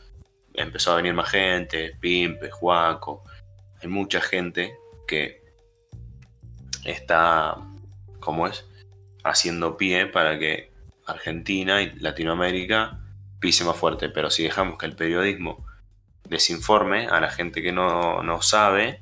Empezó 0.60 0.92
a 0.92 0.98
venir 0.98 1.13
más 1.13 1.30
gente, 1.30 1.96
Pimpe, 2.01 2.51
Juaco. 2.51 3.24
Hay 3.82 3.88
mucha 3.88 4.20
gente 4.20 4.75
que 5.08 5.42
está 6.84 7.56
como 8.20 8.46
es, 8.46 8.66
haciendo 9.24 9.78
pie 9.78 10.06
para 10.08 10.38
que 10.38 10.74
Argentina 11.06 11.82
y 11.82 11.98
Latinoamérica 12.00 13.00
pise 13.39 13.63
más 13.63 13.78
fuerte. 13.78 14.10
Pero 14.10 14.30
si 14.30 14.44
dejamos 14.44 14.78
que 14.78 14.86
el 14.86 14.98
periodismo 14.98 15.66
desinforme 16.28 17.08
a 17.08 17.22
la 17.22 17.32
gente 17.32 17.62
que 17.62 17.72
no, 17.72 18.22
no 18.22 18.42
sabe, 18.42 19.01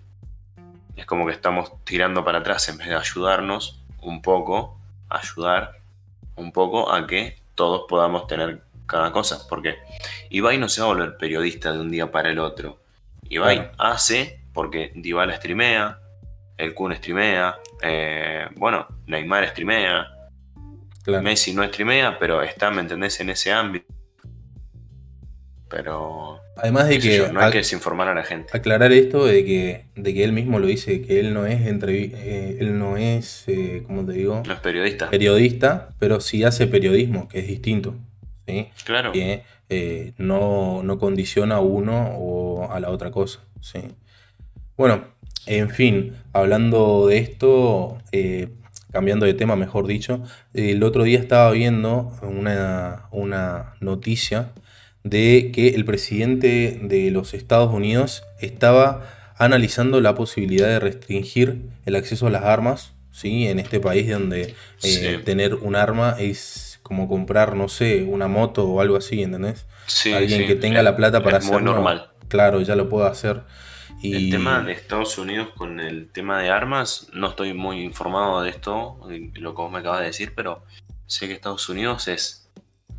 es 0.95 1.07
como 1.07 1.25
que 1.25 1.31
estamos 1.31 1.71
tirando 1.85 2.23
para 2.23 2.37
atrás 2.37 2.69
en 2.69 2.77
vez 2.77 2.87
de 2.87 2.95
ayudarnos 2.95 3.83
un 4.03 4.21
poco, 4.21 4.79
ayudar 5.09 5.79
un 6.35 6.51
poco 6.51 6.93
a 6.93 7.07
que 7.07 7.41
todos 7.55 7.85
podamos 7.89 8.27
tener 8.27 8.61
cada 8.87 9.11
cosa. 9.11 9.47
Porque 9.47 9.75
Ibai 10.29 10.57
no 10.57 10.69
se 10.69 10.81
va 10.81 10.87
a 10.87 10.93
volver 10.93 11.17
periodista 11.17 11.71
de 11.71 11.79
un 11.79 11.91
día 11.91 12.11
para 12.11 12.31
el 12.31 12.39
otro. 12.39 12.81
Ibai 13.29 13.71
hace 13.77 14.41
porque 14.53 14.91
Dybala 14.95 15.35
streamea, 15.35 15.99
el 16.57 16.73
Kun 16.73 16.95
streamea, 16.95 17.57
eh, 17.83 18.47
bueno, 18.55 18.87
Neymar 19.05 19.47
streamea, 19.49 20.07
Messi 21.21 21.53
no 21.53 21.63
streamea, 21.63 22.17
pero 22.19 22.41
está, 22.41 22.71
¿me 22.71 22.81
entendés?, 22.81 23.19
en 23.19 23.29
ese 23.29 23.51
ámbito. 23.51 23.85
Pero. 25.69 26.39
Además 26.55 26.87
de 26.87 26.99
que. 26.99 27.29
no 27.31 27.39
hay 27.39 27.51
que 27.51 27.59
desinformar 27.59 28.07
a 28.07 28.15
la 28.15 28.23
gente. 28.23 28.55
Aclarar 28.57 28.91
esto 28.91 29.25
de 29.25 29.45
que, 29.45 29.85
de 29.95 30.13
que 30.13 30.23
él 30.23 30.31
mismo 30.31 30.59
lo 30.59 30.65
dice, 30.65 31.01
que 31.01 31.19
él 31.19 31.33
no 31.33 31.45
es 31.45 31.61
eh, 31.61 32.57
él 32.59 32.79
no 32.79 32.97
es, 32.97 33.43
eh, 33.47 33.83
¿cómo 33.85 34.05
te 34.05 34.13
digo? 34.13 34.41
No 34.45 34.53
es 34.53 34.59
periodista. 34.59 35.09
Periodista, 35.09 35.89
pero 35.99 36.19
sí 36.19 36.43
hace 36.43 36.67
periodismo, 36.67 37.27
que 37.27 37.39
es 37.39 37.47
distinto. 37.47 37.95
¿Sí? 38.47 38.69
Claro. 38.85 39.11
Que 39.11 39.43
eh, 39.69 40.13
no, 40.17 40.81
no 40.83 40.97
condiciona 40.97 41.55
a 41.57 41.59
uno 41.59 42.15
o 42.17 42.71
a 42.71 42.79
la 42.79 42.89
otra 42.89 43.11
cosa. 43.11 43.41
¿sí? 43.61 43.79
Bueno, 44.77 45.03
en 45.45 45.69
fin, 45.69 46.15
hablando 46.33 47.07
de 47.07 47.17
esto, 47.19 47.97
cambiando 48.91 49.25
de 49.25 49.33
tema, 49.33 49.55
mejor 49.55 49.87
dicho, 49.87 50.23
el 50.53 50.83
otro 50.83 51.03
día 51.03 51.19
estaba 51.19 51.51
viendo 51.51 52.17
una, 52.21 53.07
una 53.11 53.75
noticia 53.79 54.51
de 55.03 55.51
que 55.53 55.69
el 55.69 55.85
presidente 55.85 56.79
de 56.81 57.11
los 57.11 57.33
Estados 57.33 57.73
Unidos 57.73 58.23
estaba 58.41 59.33
analizando 59.37 60.01
la 60.01 60.15
posibilidad 60.15 60.67
de 60.67 60.79
restringir 60.79 61.61
el 61.85 61.95
acceso 61.95 62.27
a 62.27 62.29
las 62.29 62.43
armas, 62.43 62.93
¿sí? 63.11 63.47
En 63.47 63.59
este 63.59 63.79
país 63.79 64.09
donde 64.09 64.55
eh, 64.83 65.21
tener 65.23 65.55
un 65.55 65.75
arma 65.75 66.15
es 66.19 66.66
como 66.87 67.07
comprar, 67.07 67.55
no 67.55 67.67
sé, 67.67 68.03
una 68.03 68.27
moto 68.27 68.67
o 68.67 68.81
algo 68.81 68.95
así, 68.95 69.21
¿entendés? 69.21 69.65
Alguien 70.13 70.47
que 70.47 70.55
tenga 70.55 70.81
la 70.81 70.95
plata 70.95 71.21
para 71.21 71.37
hacerlo. 71.37 71.73
normal. 71.73 72.11
Claro, 72.27 72.61
ya 72.61 72.75
lo 72.75 72.89
puede 72.89 73.07
hacer. 73.07 73.43
Y... 74.01 74.15
El 74.15 74.31
tema 74.31 74.61
de 74.61 74.71
Estados 74.73 75.17
Unidos 75.17 75.49
con 75.55 75.79
el 75.79 76.09
tema 76.11 76.41
de 76.41 76.49
armas, 76.49 77.07
no 77.13 77.27
estoy 77.27 77.53
muy 77.53 77.81
informado 77.81 78.41
de 78.41 78.49
esto, 78.49 78.97
lo 79.33 79.55
que 79.55 79.61
vos 79.61 79.71
me 79.71 79.79
acabas 79.79 80.01
de 80.01 80.07
decir, 80.07 80.33
pero 80.35 80.63
sé 81.07 81.27
que 81.27 81.33
Estados 81.33 81.67
Unidos 81.69 82.07
es, 82.07 82.49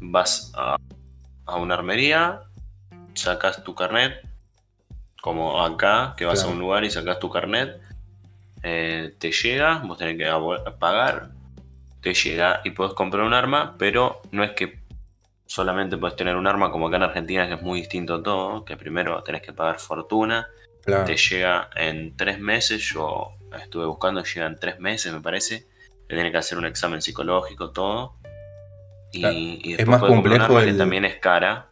vas 0.00 0.52
a 0.54 0.76
a 1.49 1.57
una 1.57 1.75
armería, 1.75 2.42
sacas 3.14 3.64
tu 3.64 3.75
carnet, 3.75 4.21
como 5.21 5.64
acá, 5.64 6.14
que 6.16 6.26
vas 6.26 6.45
a 6.45 6.47
un 6.47 6.59
lugar 6.59 6.85
y 6.85 6.90
sacas 6.90 7.18
tu 7.18 7.30
carnet, 7.30 7.80
eh, 8.62 9.14
te 9.18 9.33
llega, 9.33 9.78
vos 9.78 9.97
tenés 9.97 10.18
que 10.18 10.71
pagar, 10.78 11.30
te 12.00 12.14
llega 12.14 12.61
y 12.64 12.71
puedes 12.71 12.95
comprar 12.95 13.25
un 13.25 13.35
arma, 13.35 13.75
pero 13.78 14.21
no 14.31 14.45
es 14.45 14.52
que 14.52 14.81
solamente 15.47 15.97
puedes 15.97 16.17
tener 16.17 16.37
un 16.37 16.47
arma 16.47 16.71
como 16.71 16.88
acá 16.88 16.97
en 16.97 17.02
Argentina, 17.05 17.49
que 17.49 17.55
es 17.55 17.62
muy 17.62 17.81
distinto 17.81 18.23
todo, 18.23 18.64
que 18.64 18.76
primero 18.76 19.23
tenés 19.23 19.43
que 19.43 19.52
pagar 19.52 19.78
fortuna, 19.78 20.49
te 20.85 21.17
llega 21.17 21.69
en 21.76 22.17
tres 22.17 22.38
meses, 22.38 22.83
yo 22.83 23.33
estuve 23.62 23.87
buscando, 23.87 24.23
llega 24.23 24.47
en 24.47 24.59
tres 24.59 24.78
meses 24.78 25.12
me 25.12 25.21
parece, 25.21 25.67
te 26.07 26.14
tiene 26.14 26.31
que 26.31 26.38
hacer 26.38 26.57
un 26.57 26.67
examen 26.67 27.02
psicológico, 27.02 27.71
todo, 27.71 28.14
y, 29.12 29.75
es 29.78 29.87
más 29.87 30.02
complejo 30.02 30.61
el... 30.61 30.73
que 30.73 30.75
también 30.75 31.05
es 31.05 31.17
cara. 31.17 31.69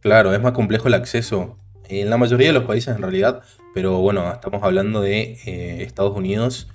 Claro, 0.00 0.34
es 0.34 0.40
más 0.40 0.52
complejo 0.52 0.88
el 0.88 0.94
acceso. 0.94 1.58
En 1.88 2.10
la 2.10 2.16
mayoría 2.16 2.48
de 2.48 2.52
los 2.52 2.64
países 2.64 2.94
en 2.94 3.02
realidad, 3.02 3.42
pero 3.74 3.98
bueno, 3.98 4.30
estamos 4.32 4.62
hablando 4.62 5.00
de 5.00 5.38
eh, 5.46 5.82
Estados 5.82 6.16
Unidos. 6.16 6.68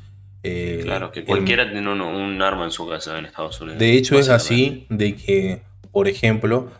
Eh, 0.43 0.81
claro, 0.83 1.12
que 1.12 1.24
cualquiera 1.24 1.69
tiene 1.69 1.91
un, 1.91 2.41
arma 2.41 2.65
en 2.65 2.71
su 2.71 2.88
casa 2.88 3.17
en 3.19 3.25
Estados 3.25 3.62
Unidos. 3.62 3.79
De 3.79 3.93
hecho 3.93 4.17
es 4.17 4.29
así 4.29 4.88
de 4.89 5.15
que, 5.15 5.62
por 5.91 6.07
ejemplo, 6.07 6.71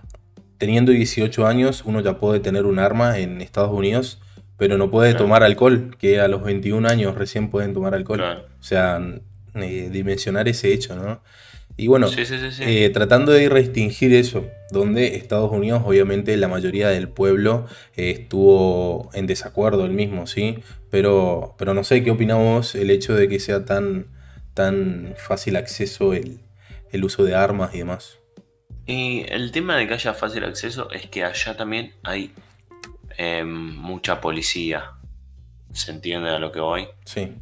teniendo 0.58 0.91
18 0.91 1.46
años 1.46 1.84
uno 1.86 2.01
ya 2.01 2.18
puede 2.18 2.39
tener 2.39 2.65
un 2.65 2.80
arma 2.80 3.20
en 3.20 3.41
Estados 3.41 3.72
Unidos, 3.72 4.20
pero 4.58 4.77
no 4.77 4.89
puede 4.89 5.13
tomar 5.13 5.44
alcohol, 5.44 5.96
que 5.98 6.20
a 6.20 6.27
los 6.27 6.44
21 6.44 6.88
años 6.88 7.15
recién 7.15 7.50
pueden 7.50 7.74
tomar 7.74 7.94
alcohol. 7.96 8.22
O 8.22 8.63
sea, 8.63 9.00
eh, 9.56 9.89
dimensionar 9.91 10.48
ese 10.48 10.74
hecho, 10.74 10.96
¿no? 10.96 11.22
Y 11.78 11.88
bueno, 11.88 12.08
eh, 12.16 12.90
tratando 12.94 13.32
de 13.32 13.50
restringir 13.50 14.13
eso, 14.13 14.46
donde 14.72 15.16
Estados 15.16 15.51
Unidos, 15.51 15.84
obviamente, 15.86 16.36
la 16.38 16.48
mayoría 16.48 16.90
del 16.90 17.10
pueblo 17.10 17.66
eh, 17.96 18.12
estuvo 18.12 19.10
en 19.13 19.25
desacuerdo 19.28 19.86
el 19.86 19.92
mismo, 19.92 20.28
¿sí? 20.28 20.60
Pero, 20.90 21.56
pero 21.58 21.74
no 21.74 21.84
sé 21.84 22.04
qué 22.04 22.12
opinamos 22.12 22.75
el 22.75 22.92
hecho 22.92 23.16
de 23.16 23.28
que 23.28 23.40
sea 23.40 23.66
tan, 23.66 24.08
tan 24.54 25.16
fácil 25.18 25.56
acceso 25.56 26.13
el, 26.13 26.40
uso 27.04 27.24
de 27.24 27.36
armas 27.36 27.74
y 27.74 27.80
demás. 27.80 28.20
Y 28.86 29.25
el 29.30 29.51
tema 29.51 29.78
de 29.78 29.88
que 29.88 29.94
haya 29.94 30.13
fácil 30.13 30.44
acceso 30.44 30.92
es 30.92 31.08
que 31.08 31.24
allá 31.24 31.56
también 31.56 31.94
hay 32.04 32.34
em, 33.18 33.75
mucha 33.75 34.20
policía. 34.20 34.92
¿Se 35.74 35.92
entiende 35.92 36.30
a 36.30 36.40
lo 36.40 36.51
que 36.51 36.60
voy? 36.60 36.88
Sí. 37.06 37.34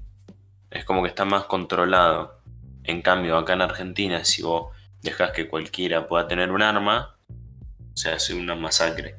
Es 0.69 0.85
como 0.85 1.01
que 1.01 1.09
está 1.09 1.25
más 1.25 1.45
controlado. 1.45 2.38
En 2.83 3.01
cambio, 3.01 3.37
acá 3.37 3.53
en 3.53 3.61
Argentina, 3.61 4.23
si 4.25 4.41
vos 4.41 4.73
dejas 5.01 5.31
que 5.31 5.47
cualquiera 5.47 6.07
pueda 6.07 6.27
tener 6.27 6.51
un 6.51 6.61
arma, 6.61 7.17
se 7.93 8.09
hace 8.09 8.33
una 8.33 8.55
masacre. 8.55 9.15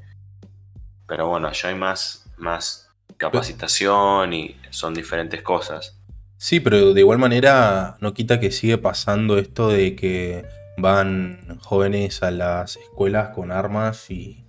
Pero 1.06 1.28
bueno, 1.28 1.48
allá 1.48 1.68
hay 1.68 1.74
más, 1.74 2.30
más 2.36 2.90
capacitación 3.16 4.32
y 4.32 4.56
son 4.70 4.94
diferentes 4.94 5.42
cosas. 5.42 6.00
Sí, 6.36 6.60
pero 6.60 6.94
de 6.94 7.00
igual 7.00 7.18
manera 7.18 7.96
no 8.00 8.14
quita 8.14 8.40
que 8.40 8.50
sigue 8.50 8.78
pasando 8.78 9.36
esto 9.36 9.68
de 9.68 9.94
que 9.94 10.46
van 10.78 11.58
jóvenes 11.60 12.22
a 12.22 12.30
las 12.30 12.76
escuelas 12.76 13.34
con 13.34 13.52
armas 13.52 14.10
y 14.10 14.46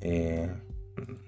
eh, 0.00 0.50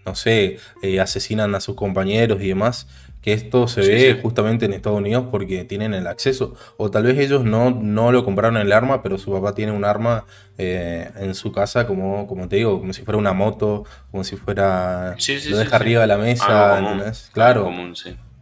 no 0.05 0.15
sé, 0.15 0.59
eh, 0.83 1.01
asesinan 1.01 1.55
a 1.55 1.61
sus 1.61 1.77
compañeros 1.77 2.43
y 2.43 2.49
demás 2.49 2.89
que 3.27 3.33
esto 3.33 3.67
se 3.67 3.81
ve 3.81 4.21
justamente 4.23 4.67
en 4.67 4.73
Estados 4.73 5.01
Unidos 5.01 5.25
porque 5.33 5.65
tienen 5.65 5.95
el 5.95 6.07
acceso. 6.07 6.55
O 6.77 6.93
tal 6.93 7.03
vez 7.03 7.19
ellos 7.19 7.45
no, 7.45 7.73
no 7.73 8.13
lo 8.13 8.25
compraron 8.25 8.57
el 8.57 8.71
arma, 8.71 9.03
pero 9.03 9.19
su 9.19 9.33
papá 9.33 9.53
tiene 9.53 9.73
un 9.73 9.85
arma 9.85 10.27
eh, 10.59 11.11
en 11.17 11.35
su 11.35 11.51
casa, 11.51 11.89
como, 11.89 12.29
como 12.29 12.49
te 12.49 12.55
digo, 12.55 12.79
como 12.79 12.93
si 12.93 13.03
fuera 13.03 13.19
una 13.19 13.33
moto, 13.33 13.83
como 14.13 14.23
si 14.23 14.37
fuera. 14.37 15.17
lo 15.51 15.59
deja 15.59 15.75
arriba 15.75 16.03
de 16.03 16.07
la 16.07 16.19
mesa. 16.19 16.47
claro. 17.33 17.65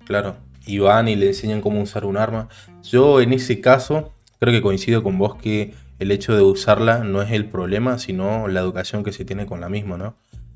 Claro. 0.04 0.36
Y 0.66 0.80
van 0.80 1.08
y 1.08 1.16
le 1.16 1.28
enseñan 1.28 1.62
cómo 1.62 1.80
usar 1.80 2.04
un 2.04 2.18
arma. 2.18 2.50
Yo 2.82 3.22
en 3.22 3.32
ese 3.32 3.62
caso 3.62 4.12
creo 4.38 4.52
que 4.52 4.60
coincido 4.60 5.02
con 5.02 5.16
vos 5.16 5.36
que 5.36 5.72
el 5.98 6.10
hecho 6.10 6.36
de 6.36 6.42
usarla 6.42 6.98
no 7.04 7.22
es 7.22 7.30
el 7.30 7.46
problema, 7.46 7.98
sino 7.98 8.48
la 8.48 8.60
educación 8.60 9.02
que 9.02 9.12
se 9.12 9.24
tiene 9.24 9.46
con 9.46 9.62
la 9.62 9.70
misma, 9.70 9.96
¿no? 9.96 10.14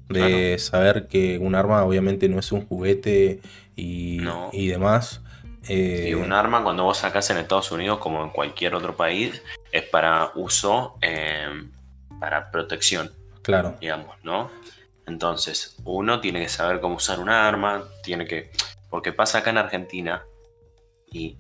De 0.09 0.59
saber 0.59 1.07
que 1.07 1.39
un 1.39 1.55
arma 1.55 1.85
obviamente 1.85 2.29
no 2.29 2.39
es 2.39 2.53
un 2.53 2.67
juguete 2.67 3.41
y, 3.77 4.21
y 4.53 4.69
demás. 4.69 5.23
Eh, 5.69 6.07
y 6.11 6.15
un 6.15 6.33
arma 6.33 6.63
cuando 6.63 6.85
vos 6.85 6.99
sacás 6.99 7.29
en 7.31 7.37
Estados 7.37 7.71
Unidos 7.71 7.99
como 7.99 8.23
en 8.25 8.31
cualquier 8.31 8.75
otro 8.75 8.97
país 8.97 9.43
es 9.71 9.83
para 9.83 10.33
uso, 10.35 10.97
em, 11.01 11.71
para 12.19 12.51
protección. 12.51 13.13
Claro. 13.43 13.77
Digamos, 13.81 14.17
¿no? 14.23 14.51
Entonces, 15.07 15.77
uno 15.85 16.21
tiene 16.21 16.41
que 16.41 16.49
saber 16.49 16.81
cómo 16.81 16.97
usar 16.97 17.19
un 17.19 17.29
arma, 17.29 17.85
tiene 18.03 18.27
que... 18.27 18.51
Porque 18.91 19.13
pasa 19.13 19.39
acá 19.39 19.51
en 19.51 19.59
Argentina 19.59 20.23
y 21.11 21.37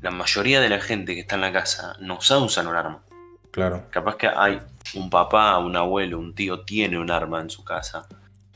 la 0.00 0.10
mayoría 0.10 0.60
de 0.60 0.68
la 0.68 0.80
gente 0.80 1.14
que 1.14 1.20
está 1.20 1.34
en 1.34 1.42
la 1.42 1.52
casa 1.52 1.96
no 2.00 2.20
sabe 2.20 2.42
usar 2.42 2.66
un 2.66 2.76
arma. 2.76 3.02
Claro. 3.50 3.86
Capaz 3.90 4.16
que 4.16 4.28
hay 4.28 4.60
un 4.94 5.10
papá, 5.10 5.58
un 5.58 5.76
abuelo, 5.76 6.18
un 6.18 6.34
tío 6.34 6.60
tiene 6.60 6.98
un 6.98 7.10
arma 7.10 7.40
en 7.40 7.50
su 7.50 7.64
casa. 7.64 8.06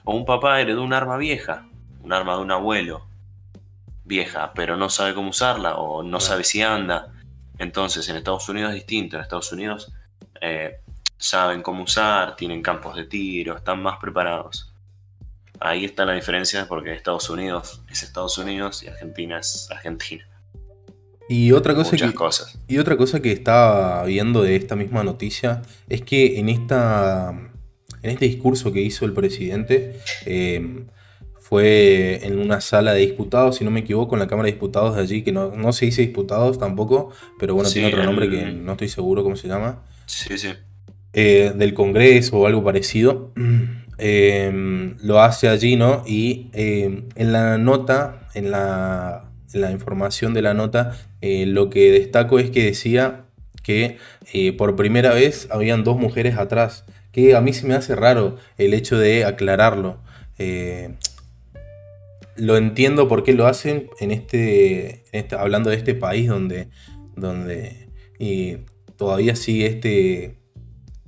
O 0.05 0.15
un 0.15 0.25
papá 0.25 0.61
heredó 0.61 0.83
un 0.83 0.93
arma 0.93 1.17
vieja, 1.17 1.67
un 2.01 2.13
arma 2.13 2.37
de 2.37 2.43
un 2.43 2.51
abuelo 2.51 3.07
vieja, 4.05 4.53
pero 4.55 4.77
no 4.77 4.91
sabe 4.91 5.15
cómo 5.15 5.31
usarla 5.31 5.77
o 5.77 6.03
no 6.03 6.21
sabe 6.21 6.45
si 6.45 6.63
anda. 6.63 7.13
Entonces 7.59 8.09
en 8.09 8.17
Estados 8.17 8.49
Unidos 8.49 8.71
es 8.71 8.77
distinto. 8.77 9.17
En 9.17 9.23
Estados 9.23 9.53
Unidos 9.53 9.93
eh, 10.41 10.81
saben 11.17 11.63
cómo 11.63 11.85
usar, 11.85 12.37
tienen 12.37 12.63
campos 12.63 12.97
de 12.97 13.05
tiro, 13.05 13.57
están 13.57 13.83
más 13.83 13.99
preparados. 13.99 14.73
Ahí 15.61 15.85
está 15.85 16.05
la 16.05 16.15
diferencia 16.15 16.67
porque 16.67 16.93
Estados 16.93 17.31
Unidos 17.31 17.83
es 17.89 18.03
Estados 18.03 18.37
Unidos 18.39 18.83
y 18.83 18.89
Argentina 18.89 19.39
es 19.39 19.71
Argentina. 19.71 20.27
Y 21.33 21.53
otra 21.53 21.75
cosa 21.75 21.97
que, 21.97 22.13
Y 22.69 22.77
otra 22.77 22.99
cosa 22.99 23.23
que 23.23 23.33
estaba 23.33 24.05
viendo 24.05 24.43
de 24.43 24.55
esta 24.55 24.77
misma 24.77 25.03
noticia 25.03 25.63
es 25.89 26.03
que 26.03 26.39
en 26.39 26.51
esta. 26.51 27.31
En 28.03 28.11
este 28.11 28.27
discurso 28.27 28.71
que 28.71 28.83
hizo 28.83 29.07
el 29.07 29.15
presidente. 29.15 29.99
Em, 30.27 30.87
fue 31.39 32.21
en 32.25 32.39
una 32.39 32.61
sala 32.61 32.95
de 32.95 33.01
diputados, 33.01 33.57
si 33.57 33.65
no 33.65 33.71
me 33.71 33.81
equivoco, 33.81 34.15
en 34.15 34.21
la 34.21 34.27
Cámara 34.27 34.47
de 34.47 34.53
Diputados 34.53 34.95
de 34.95 35.03
allí, 35.03 35.23
que 35.23 35.33
no, 35.33 35.51
no 35.55 35.73
se 35.73 35.87
dice 35.87 36.01
diputados 36.01 36.59
tampoco, 36.59 37.11
pero 37.39 37.55
bueno, 37.55 37.69
Sí, 37.69 37.75
tiene 37.75 37.89
otro 37.89 38.05
nombre 38.05 38.31
que 38.31 38.53
no 38.53 38.73
estoy 38.73 38.89
seguro 38.89 39.23
cómo 39.23 39.37
se 39.37 39.49
llama. 39.49 39.83
Sí, 40.07 40.39
sí. 40.39 40.49
eh, 41.13 41.53
del 41.55 41.75
Congreso 41.75 42.39
o 42.39 42.47
algo 42.47 42.65
parecido, 42.65 43.33
eh, 43.99 44.95
lo 45.03 45.21
hace 45.21 45.49
allí, 45.49 45.77
¿no? 45.77 46.05
Y 46.07 46.49
eh, 46.55 47.05
en 47.17 47.33
la 47.33 47.59
nota, 47.59 48.29
en 48.35 48.51
la, 48.51 49.32
la 49.53 49.71
información 49.71 50.35
de 50.35 50.43
la 50.43 50.55
nota, 50.55 50.97
eh, 51.21 51.47
lo 51.47 51.71
que 51.71 51.91
destaco 51.93 52.39
es 52.39 52.51
que 52.51 52.65
decía 52.65 53.25
que 53.63 53.99
eh, 54.33 54.53
por 54.53 54.77
primera 54.77 55.15
vez 55.15 55.49
habían 55.51 55.85
dos 55.85 55.97
mujeres 55.99 56.37
atrás, 56.37 56.85
que 57.13 57.37
a 57.37 57.41
mí 57.41 57.53
se 57.53 57.67
me 57.67 57.75
hace 57.75 57.95
raro 57.95 58.37
el 58.59 58.75
hecho 58.75 58.99
de 58.99 59.25
aclararlo. 59.25 59.99
Eh, 60.39 60.95
lo 62.37 62.57
entiendo 62.57 63.09
por 63.09 63.23
qué 63.25 63.35
lo 63.35 63.47
hacen 63.47 63.91
en 64.01 64.11
este, 64.11 65.05
este- 65.13 65.37
hablando 65.37 65.71
de 65.71 65.77
este 65.77 65.95
país 65.95 66.29
donde, 66.29 66.69
donde 67.15 67.89
todavía 68.97 69.37
sigue 69.37 69.67
este, 69.67 70.37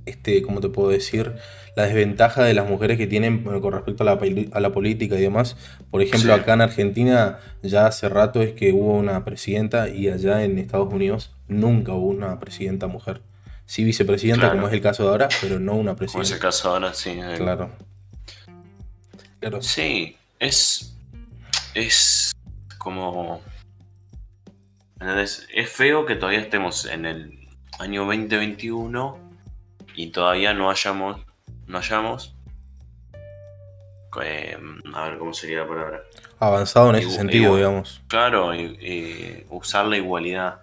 este, 0.05 0.43
¿cómo 0.43 0.61
te 0.61 0.69
puedo 0.69 0.91
decir? 0.91 1.33
La 1.77 1.87
desventaja 1.87 2.45
de 2.45 2.55
las 2.55 2.69
mujeres 2.69 2.99
que 2.99 3.07
tienen 3.07 3.43
con 3.43 3.73
respecto 3.73 4.03
a 4.03 4.07
la, 4.07 4.21
a 4.53 4.61
la 4.61 4.73
política 4.73 5.17
y 5.17 5.23
demás. 5.23 5.57
Por 5.95 6.03
ejemplo, 6.03 6.35
Sí. 6.35 6.41
acá 6.41 6.55
en 6.55 6.61
Argentina 6.61 7.39
ya 7.63 7.87
hace 7.87 8.09
rato 8.09 8.43
es 8.43 8.51
que 8.55 8.73
hubo 8.73 8.95
una 8.95 9.25
presidenta 9.25 9.89
y 9.89 10.09
allá 10.09 10.43
en 10.43 10.59
Estados 10.59 10.93
Unidos 10.93 11.31
nunca 11.47 11.93
hubo 11.93 12.09
una 12.09 12.41
presidenta 12.41 12.89
mujer. 12.89 13.23
Sí 13.65 13.85
vicepresidenta, 13.85 14.47
Claro. 14.47 14.57
como 14.57 14.67
es 14.67 14.75
el 14.75 14.81
caso 14.81 15.05
de 15.05 15.11
ahora, 15.11 15.29
pero 15.41 15.61
no 15.61 15.75
una 15.75 15.95
Como 15.95 16.05
es 16.05 16.13
el 16.15 16.19
presidenta. 16.19 16.47
caso 16.49 16.71
ahora, 16.71 16.95
sí. 16.95 17.11
eh, 17.11 17.35
Claro. 17.37 17.71
Claro. 19.39 19.63
Sí, 19.63 20.17
es. 20.41 20.97
Es 21.75 22.33
como. 22.77 23.41
¿entendés? 24.99 25.47
Es 25.55 25.71
feo 25.71 26.07
que 26.07 26.17
todavía 26.17 26.41
estemos 26.41 26.87
en 26.87 27.07
el 27.07 27.49
año 27.79 28.05
2021 28.05 29.17
y 29.95 30.09
todavía 30.09 30.55
no 30.55 30.71
hayamos. 30.73 31.21
No 31.69 31.79
hayamos. 31.79 32.35
Eh, 34.23 34.57
a 34.95 35.09
ver 35.09 35.19
cómo 35.19 35.33
sería 35.33 35.59
la 35.61 35.69
palabra. 35.69 36.01
Avanzado 36.39 36.91
en 36.91 36.97
ese 36.97 37.05
Igual- 37.05 37.17
sentido, 37.19 37.45
igual. 37.45 37.59
digamos. 37.61 38.03
Claro, 38.09 38.55
y, 38.55 38.61
y 38.61 39.47
usar 39.51 39.87
la 39.87 39.97
igualdad. 39.97 40.57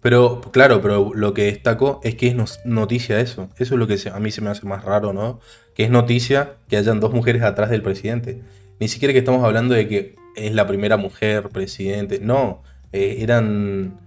Pero, 0.00 0.40
claro, 0.52 0.82
pero 0.82 1.12
lo 1.14 1.32
que 1.32 1.44
destaco 1.44 2.00
es 2.04 2.14
que 2.14 2.26
es 2.28 2.60
noticia 2.66 3.20
eso. 3.20 3.48
Eso 3.58 3.74
es 3.74 3.78
lo 3.78 3.86
que 3.86 3.96
a 4.12 4.18
mí 4.18 4.30
se 4.30 4.42
me 4.42 4.50
hace 4.50 4.66
más 4.66 4.84
raro, 4.84 5.12
¿no? 5.14 5.40
Que 5.74 5.84
es 5.84 5.90
noticia 5.90 6.54
que 6.68 6.76
hayan 6.76 7.00
dos 7.00 7.12
mujeres 7.12 7.42
atrás 7.42 7.70
del 7.70 7.80
presidente. 7.82 8.42
Ni 8.80 8.88
siquiera 8.88 9.12
que 9.12 9.20
estamos 9.20 9.42
hablando 9.44 9.74
de 9.74 9.88
que 9.88 10.16
es 10.36 10.52
la 10.52 10.66
primera 10.66 10.96
mujer 10.98 11.48
presidente. 11.48 12.18
No, 12.20 12.62
eh, 12.92 13.16
eran, 13.20 13.98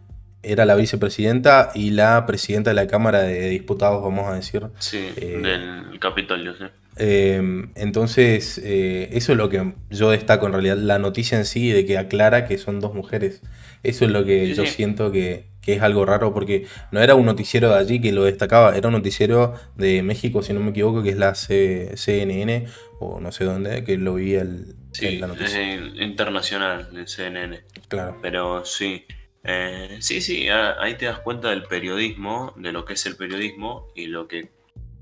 era 0.51 0.65
la 0.65 0.75
vicepresidenta 0.75 1.71
y 1.75 1.91
la 1.91 2.25
presidenta 2.25 2.71
de 2.71 2.75
la 2.75 2.87
Cámara 2.87 3.21
de 3.23 3.49
Diputados, 3.49 4.01
vamos 4.03 4.27
a 4.27 4.35
decir. 4.35 4.63
Sí, 4.79 5.09
Eh, 5.17 5.39
del 5.41 5.99
Capitolio, 5.99 6.55
sí. 6.55 6.65
Eh, 6.99 7.41
entonces, 7.75 8.59
eh, 8.63 9.09
eso 9.11 9.31
es 9.33 9.37
lo 9.37 9.49
que 9.49 9.73
yo 9.91 10.09
destaco 10.09 10.47
en 10.47 10.53
realidad, 10.53 10.77
la 10.77 10.97
noticia 10.99 11.37
en 11.37 11.45
sí 11.45 11.69
de 11.71 11.85
que 11.85 11.97
aclara 11.97 12.45
que 12.47 12.57
son 12.57 12.79
dos 12.79 12.93
mujeres. 12.93 13.41
Eso 13.83 14.05
es 14.05 14.11
lo 14.11 14.25
que 14.25 14.47
Sí, 14.47 14.53
yo 14.55 14.65
sí. 14.65 14.71
siento 14.71 15.11
que, 15.11 15.45
que 15.61 15.73
es 15.73 15.81
algo 15.83 16.05
raro 16.05 16.33
porque 16.33 16.65
no 16.91 16.99
era 17.01 17.13
un 17.13 17.25
noticiero 17.25 17.69
de 17.69 17.75
allí 17.77 18.01
que 18.01 18.11
lo 18.11 18.23
destacaba, 18.23 18.75
era 18.75 18.87
un 18.87 18.93
noticiero 18.95 19.53
de 19.75 20.01
México, 20.01 20.41
si 20.41 20.53
no 20.53 20.59
me 20.59 20.71
equivoco, 20.71 21.03
que 21.03 21.09
es 21.09 21.17
la 21.17 21.35
C- 21.35 21.91
CNN 21.95 22.65
o 22.99 23.19
no 23.19 23.31
sé 23.31 23.43
dónde, 23.45 23.83
que 23.83 23.97
lo 23.97 24.15
vi 24.15 24.33
el, 24.33 24.73
Sí, 24.91 25.05
en 25.05 25.19
la 25.21 25.27
es 25.27 25.33
noticia. 25.33 25.61
eh, 25.75 25.91
internacional, 26.03 26.89
el 26.95 27.07
CNN. 27.07 27.59
Claro, 27.87 28.17
Pero 28.23 28.65
sí, 28.65 29.05
eh, 29.43 29.97
sí, 30.01 30.21
sí, 30.21 30.47
ahí 30.49 30.95
te 30.95 31.05
das 31.05 31.19
cuenta 31.19 31.49
del 31.49 31.63
periodismo, 31.63 32.53
de 32.57 32.71
lo 32.71 32.85
que 32.85 32.93
es 32.93 33.05
el 33.05 33.15
periodismo 33.15 33.87
y 33.95 34.07
lo 34.07 34.27
que 34.27 34.51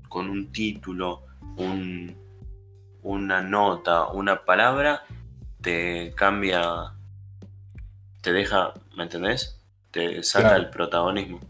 con 0.08 0.30
un 0.30 0.52
título, 0.52 1.22
un, 1.56 2.14
una 3.02 3.42
nota, 3.42 4.06
una 4.08 4.44
palabra, 4.44 5.02
te 5.60 6.12
cambia, 6.14 6.92
te 8.22 8.32
deja, 8.32 8.74
¿me 8.96 9.04
entendés? 9.04 9.58
Te 9.90 10.22
saca 10.22 10.48
Claro. 10.48 10.62
el 10.64 10.70
protagonismo. 10.70 11.40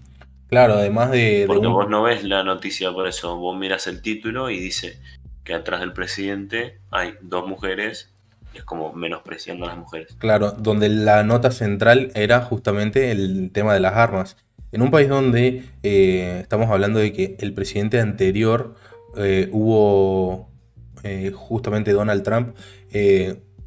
claro, 0.48 0.74
además 0.74 1.10
de, 1.10 1.40
de 1.40 1.46
Porque 1.46 1.66
un- 1.66 1.72
vos 1.74 1.88
no 1.88 2.02
ves 2.02 2.24
la 2.24 2.42
noticia 2.44 2.92
por 2.92 3.06
eso, 3.08 3.36
vos 3.36 3.56
miras 3.58 3.86
el 3.86 4.00
título 4.02 4.48
y 4.50 4.58
dice 4.58 5.00
que 5.44 5.54
atrás 5.54 5.80
del 5.80 5.92
presidente 5.92 6.78
hay 6.90 7.14
dos 7.20 7.46
mujeres, 7.46 8.12
es 8.54 8.64
como 8.64 8.92
menospreciando 8.92 9.64
a 9.66 9.68
las 9.68 9.78
mujeres. 9.78 10.14
Claro, 10.18 10.52
donde 10.52 10.88
la 10.88 11.22
nota 11.24 11.50
central 11.50 12.10
era 12.14 12.40
justamente 12.40 13.10
el 13.10 13.50
tema 13.52 13.74
de 13.74 13.80
las 13.80 13.94
armas. 13.94 14.36
En 14.72 14.82
un 14.82 14.90
país 14.90 15.08
donde 15.08 15.64
eh, 15.82 16.38
estamos 16.42 16.70
hablando 16.70 16.98
de 16.98 17.12
que 17.12 17.36
el 17.40 17.54
presidente 17.54 18.00
anterior 18.00 18.74
eh, 19.16 19.48
hubo 19.52 20.50
eh, 21.02 21.30
justamente 21.34 21.92
Donald 21.92 22.22
Trump, 22.22 22.56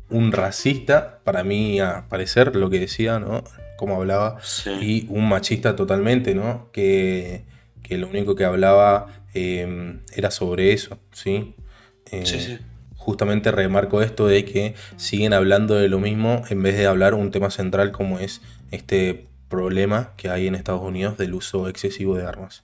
un 0.09 0.31
racista, 0.31 1.19
para 1.23 1.43
mí 1.43 1.79
a 1.79 2.05
parecer 2.09 2.55
lo 2.55 2.69
que 2.69 2.79
decía, 2.79 3.19
¿no? 3.19 3.43
Como 3.77 3.95
hablaba, 3.95 4.39
Sí. 4.41 4.71
y 4.81 5.05
un 5.09 5.29
machista 5.29 5.75
totalmente, 5.75 6.33
¿no? 6.33 6.69
Que, 6.71 7.43
que 7.83 7.97
lo 7.99 8.07
único 8.07 8.35
que 8.35 8.43
hablaba 8.45 9.07
era 9.33 10.31
sobre 10.31 10.73
eso, 10.73 10.97
¿sí? 11.11 11.53
Sí, 12.11 12.39
sí. 12.39 12.57
Justamente 12.99 13.51
remarco 13.51 14.03
esto 14.03 14.27
de 14.27 14.45
que 14.45 14.75
siguen 14.97 15.33
hablando 15.33 15.73
de 15.73 15.89
lo 15.89 15.99
mismo 15.99 16.43
en 16.49 16.61
vez 16.61 16.77
de 16.77 16.85
hablar 16.85 17.15
un 17.15 17.31
tema 17.31 17.49
central 17.49 17.91
como 17.91 18.19
es 18.19 18.41
este 18.71 19.25
problema 19.47 20.11
que 20.15 20.29
hay 20.29 20.45
en 20.45 20.53
Estados 20.53 20.83
Unidos 20.83 21.17
del 21.17 21.33
uso 21.33 21.67
excesivo 21.67 22.15
de 22.15 22.25
armas. 22.27 22.63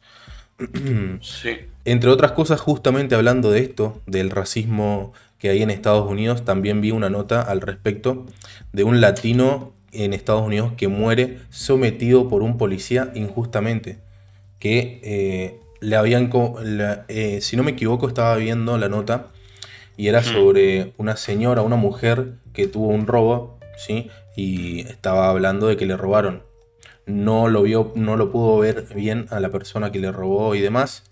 Sí. 1.21 1.57
Entre 1.85 2.09
otras 2.09 2.31
cosas, 2.31 2.59
justamente 2.61 3.15
hablando 3.15 3.51
de 3.51 3.59
esto, 3.59 4.01
del 4.05 4.29
racismo 4.29 5.13
que 5.39 5.49
hay 5.49 5.61
en 5.61 5.69
Estados 5.69 6.09
Unidos, 6.09 6.45
también 6.45 6.81
vi 6.81 6.91
una 6.91 7.09
nota 7.09 7.41
al 7.41 7.61
respecto 7.61 8.25
de 8.73 8.83
un 8.83 9.01
latino 9.01 9.73
en 9.91 10.13
Estados 10.13 10.43
Unidos 10.43 10.73
que 10.77 10.87
muere 10.87 11.39
sometido 11.49 12.27
por 12.29 12.41
un 12.41 12.57
policía 12.57 13.11
injustamente. 13.15 13.97
Que 14.59 14.99
eh, 15.03 15.59
le 15.81 15.95
habían, 15.95 16.29
la- 16.63 17.05
eh, 17.07 17.39
si 17.41 17.55
no 17.57 17.63
me 17.63 17.71
equivoco, 17.71 18.07
estaba 18.07 18.35
viendo 18.37 18.77
la 18.77 18.89
nota 18.89 19.27
y 19.97 20.07
era 20.07 20.21
sobre 20.23 20.93
una 20.97 21.15
señora, 21.15 21.61
una 21.61 21.75
mujer 21.75 22.33
que 22.53 22.67
tuvo 22.67 22.87
un 22.89 23.07
robo, 23.07 23.59
¿sí? 23.77 24.09
Y 24.35 24.81
estaba 24.81 25.29
hablando 25.29 25.67
de 25.67 25.77
que 25.77 25.85
le 25.85 25.95
robaron. 25.97 26.43
No 27.05 27.47
lo 27.49 27.61
vio, 27.63 27.91
no 27.95 28.17
lo 28.17 28.31
pudo 28.31 28.57
ver 28.57 28.85
bien 28.95 29.27
a 29.29 29.39
la 29.39 29.49
persona 29.49 29.91
que 29.91 29.99
le 29.99 30.11
robó 30.11 30.55
y 30.55 30.59
demás. 30.61 31.03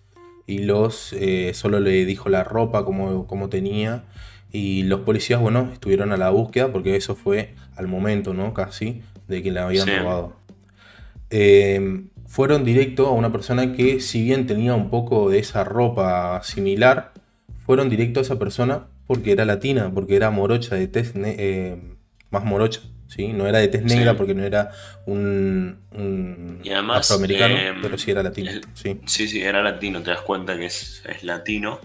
Y 0.48 0.60
los 0.60 1.13
eh, 1.13 1.52
solo 1.54 1.80
le 1.80 2.04
dijo 2.06 2.28
la 2.30 2.43
ropa 2.43 2.84
como, 2.84 3.28
como 3.28 3.48
tenía. 3.50 4.04
Y 4.52 4.84
los 4.84 5.02
policías, 5.02 5.39
bueno, 5.39 5.69
estuvieron 5.72 6.12
a 6.12 6.17
la 6.17 6.30
búsqueda 6.32 6.72
porque 6.72 6.96
eso 6.96 7.15
fue 7.15 7.56
al 7.76 7.88
momento, 7.88 8.34
¿no? 8.34 8.54
Casi 8.54 9.02
de 9.28 9.41
que 9.41 9.52
le 9.52 9.60
habían 9.62 9.86
Sí. 9.88 9.96
robado. 9.96 10.34
Eh, 11.30 12.04
fueron 12.28 12.63
directo 12.65 13.08
a 13.08 13.12
una 13.12 13.32
persona 13.32 13.74
que, 13.74 14.00
si 14.00 14.24
bien 14.24 14.46
tenía 14.48 14.74
un 14.76 14.89
poco 14.89 15.30
de 15.30 15.39
esa 15.39 15.63
ropa 15.63 16.41
similar, 16.43 17.12
fueron 17.65 17.89
directo 17.89 18.19
a 18.19 18.23
esa 18.23 18.38
persona 18.39 18.88
porque 19.08 19.32
era 19.32 19.45
latina, 19.45 19.91
porque 19.93 20.15
era 20.15 20.30
morocha, 20.32 20.76
de 20.76 20.88
tez 20.88 21.13
eh, 21.15 21.78
más 22.30 22.43
morocha, 22.43 22.82
¿sí? 23.08 23.34
No 23.34 23.47
era 23.47 23.60
de 23.60 23.67
tez 23.67 23.82
Sí. 23.82 23.95
negra 23.95 24.15
porque 24.15 24.34
no 24.34 24.43
era 24.43 24.71
un, 25.06 25.80
un 25.91 26.60
Y 26.63 26.71
además, 26.71 27.10
afroamericano, 27.10 27.56
eh, 27.56 27.73
pero 27.82 27.97
sí 27.97 28.12
era 28.12 28.23
latino, 28.23 28.52
el- 28.52 28.65
sí. 28.73 28.99
Sí, 29.06 29.28
sí, 29.28 29.41
era 29.41 29.62
latino, 29.62 30.02
te 30.02 30.12
das 30.12 30.21
cuenta 30.21 30.58
que 30.58 30.65
es, 30.65 31.04
es 31.06 31.23
latino, 31.23 31.80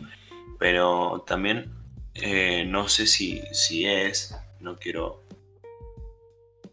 pero 0.58 1.24
también 1.26 1.70
eh, 2.14 2.64
no 2.66 2.88
sé 2.88 3.06
si, 3.06 3.42
si 3.52 3.86
es, 3.86 4.36
no 4.60 4.76
quiero, 4.76 5.22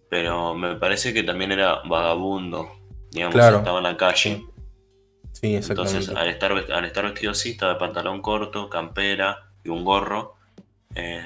pero 0.10 0.56
me 0.56 0.76
parece 0.76 1.14
que 1.14 1.24
también 1.24 1.52
era 1.52 1.82
vagabundo, 1.88 2.72
digamos, 3.12 3.36
Claro. 3.36 3.58
estaba 3.58 3.78
en 3.80 3.84
la 3.84 3.98
calle. 3.98 4.44
Sí, 5.42 5.56
Entonces, 5.56 6.10
al 6.10 6.30
estar, 6.30 6.52
al 6.54 6.86
estar 6.86 7.04
vestido 7.04 7.32
así, 7.32 7.52
estaba 7.52 7.74
de 7.74 7.80
pantalón 7.80 8.22
corto, 8.22 8.70
campera 8.70 9.50
y 9.64 9.70
un 9.70 9.84
gorro, 9.84 10.36
eh, 10.96 11.22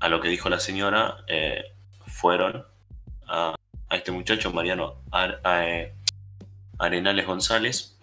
a 0.00 0.08
lo 0.08 0.20
que 0.20 0.28
dijo 0.28 0.48
la 0.48 0.60
señora, 0.60 1.16
eh, 1.26 1.64
fueron 2.06 2.64
a, 3.26 3.56
a 3.88 3.96
este 3.96 4.12
muchacho, 4.12 4.52
Mariano 4.52 4.94
Ar- 5.10 5.40
a- 5.42 5.66
eh, 5.68 5.92
Arenales 6.78 7.26
González, 7.26 7.98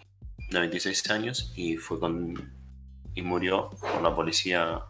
de 0.50 0.60
26 0.60 1.10
años, 1.10 1.52
y 1.56 1.76
fue 1.78 1.98
con 1.98 2.52
y 3.14 3.22
murió 3.22 3.70
por 3.80 4.02
la 4.02 4.14
policía 4.14 4.80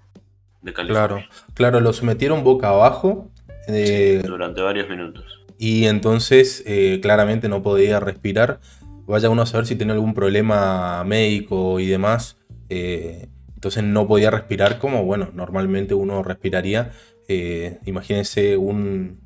de 0.60 0.72
California 0.72 1.06
Claro, 1.06 1.24
claro, 1.54 1.80
lo 1.80 1.92
sometieron 1.92 2.42
boca 2.42 2.70
abajo. 2.70 3.30
durante 3.68 4.60
varios 4.60 4.88
minutos. 4.88 5.24
Y 5.58 5.86
entonces 5.86 6.64
claramente 7.00 7.48
no 7.48 7.62
podía 7.62 8.00
respirar. 8.00 8.58
Vaya 9.06 9.30
uno 9.30 9.42
a 9.42 9.46
saber 9.46 9.66
si 9.66 9.76
tenía 9.76 9.94
algún 9.94 10.14
problema 10.14 11.02
médico 11.04 11.80
y 11.80 11.86
demás. 11.86 12.36
eh, 12.68 13.28
entonces 13.54 13.82
no 13.84 14.06
podía 14.06 14.30
respirar 14.30 14.78
como, 14.78 15.04
bueno, 15.04 15.30
normalmente 15.32 15.94
uno 15.94 16.22
respiraría 16.22 16.92
eh, 17.26 17.78
imagínense 17.86 18.56
un, 18.56 19.18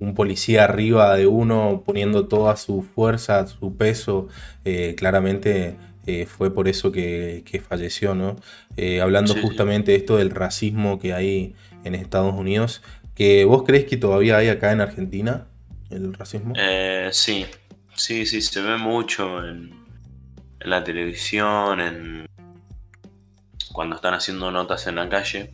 un, 0.00 0.14
policía 0.14 0.64
arriba 0.64 1.16
de 1.16 1.26
uno 1.26 1.82
poniendo 1.86 2.26
toda 2.28 2.56
su 2.56 2.82
fuerza, 2.82 3.46
su 3.46 3.76
peso, 3.76 4.28
eh, 4.64 4.94
claramente 4.96 5.76
fue 6.26 6.54
por 6.54 6.68
eso 6.68 6.90
que, 6.90 7.62
falleció, 7.68 8.14
¿no? 8.14 8.36
hablando 9.02 9.34
justamente 9.34 9.92
de 9.92 9.98
esto 9.98 10.16
del 10.16 10.30
racismo 10.30 10.98
que 10.98 11.12
hay 11.12 11.54
en 11.84 11.94
Estados 11.94 12.34
Unidos, 12.34 12.82
que 13.14 13.44
vos 13.44 13.62
crees 13.64 13.84
que 13.84 13.98
todavía 13.98 14.38
hay 14.38 14.48
acá 14.48 14.72
en 14.72 14.80
Argentina 14.80 15.48
el 15.90 16.14
racismo? 16.14 16.54
sí, 17.10 17.44
sí, 17.98 18.24
sí, 18.26 18.40
se 18.40 18.62
ve 18.62 18.76
mucho 18.78 19.44
en, 19.44 19.72
en 20.60 20.70
la 20.70 20.82
televisión, 20.82 21.80
en 21.80 22.26
cuando 23.72 23.96
están 23.96 24.14
haciendo 24.14 24.50
notas 24.50 24.86
en 24.86 24.96
la 24.96 25.08
calle 25.08 25.52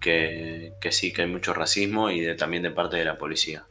que, 0.00 0.72
sí, 0.90 1.12
que 1.12 1.22
hay 1.22 1.28
mucho 1.28 1.54
racismo 1.54 2.10
y 2.10 2.20
de, 2.20 2.34
también 2.34 2.62
de 2.62 2.70
parte 2.70 2.96
de 2.96 3.04
la 3.04 3.18
policía. 3.18 3.64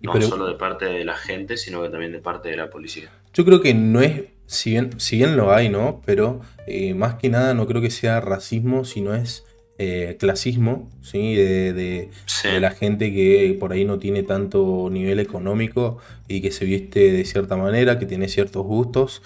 No 0.00 0.20
solo 0.20 0.46
de 0.46 0.54
parte 0.54 0.86
de 0.86 1.04
la 1.04 1.14
gente, 1.14 1.56
sino 1.56 1.82
que 1.82 1.88
también 1.88 2.10
de 2.10 2.18
parte 2.18 2.48
de 2.48 2.56
la 2.56 2.70
policía. 2.70 3.10
Yo 3.32 3.44
creo 3.44 3.60
que 3.60 3.72
no 3.72 4.00
es, 4.00 4.24
si 4.46 4.70
bien, 4.70 4.98
si 5.00 5.18
bien 5.18 5.36
lo 5.36 5.54
hay, 5.54 5.68
¿no? 5.68 6.02
Pero 6.04 6.40
eh, 6.66 6.92
más 6.94 7.14
que 7.14 7.28
nada 7.28 7.54
no 7.54 7.66
creo 7.66 7.80
que 7.80 7.90
sea 7.90 8.20
racismo, 8.20 8.84
sino 8.84 9.14
es 9.14 9.44
eh, 9.84 10.16
clasismo, 10.16 10.88
¿sí? 11.02 11.34
De, 11.34 11.72
de, 11.72 12.60
la 12.60 12.70
gente 12.70 13.12
que 13.12 13.56
por 13.58 13.72
ahí 13.72 13.84
no 13.84 13.98
tiene 13.98 14.22
tanto 14.22 14.88
nivel 14.92 15.18
económico 15.18 15.98
y 16.28 16.40
que 16.40 16.52
se 16.52 16.64
viste 16.64 17.10
de 17.10 17.24
cierta 17.24 17.56
manera, 17.56 17.98
que 17.98 18.06
tiene 18.06 18.28
ciertos 18.28 18.64
gustos. 18.64 19.22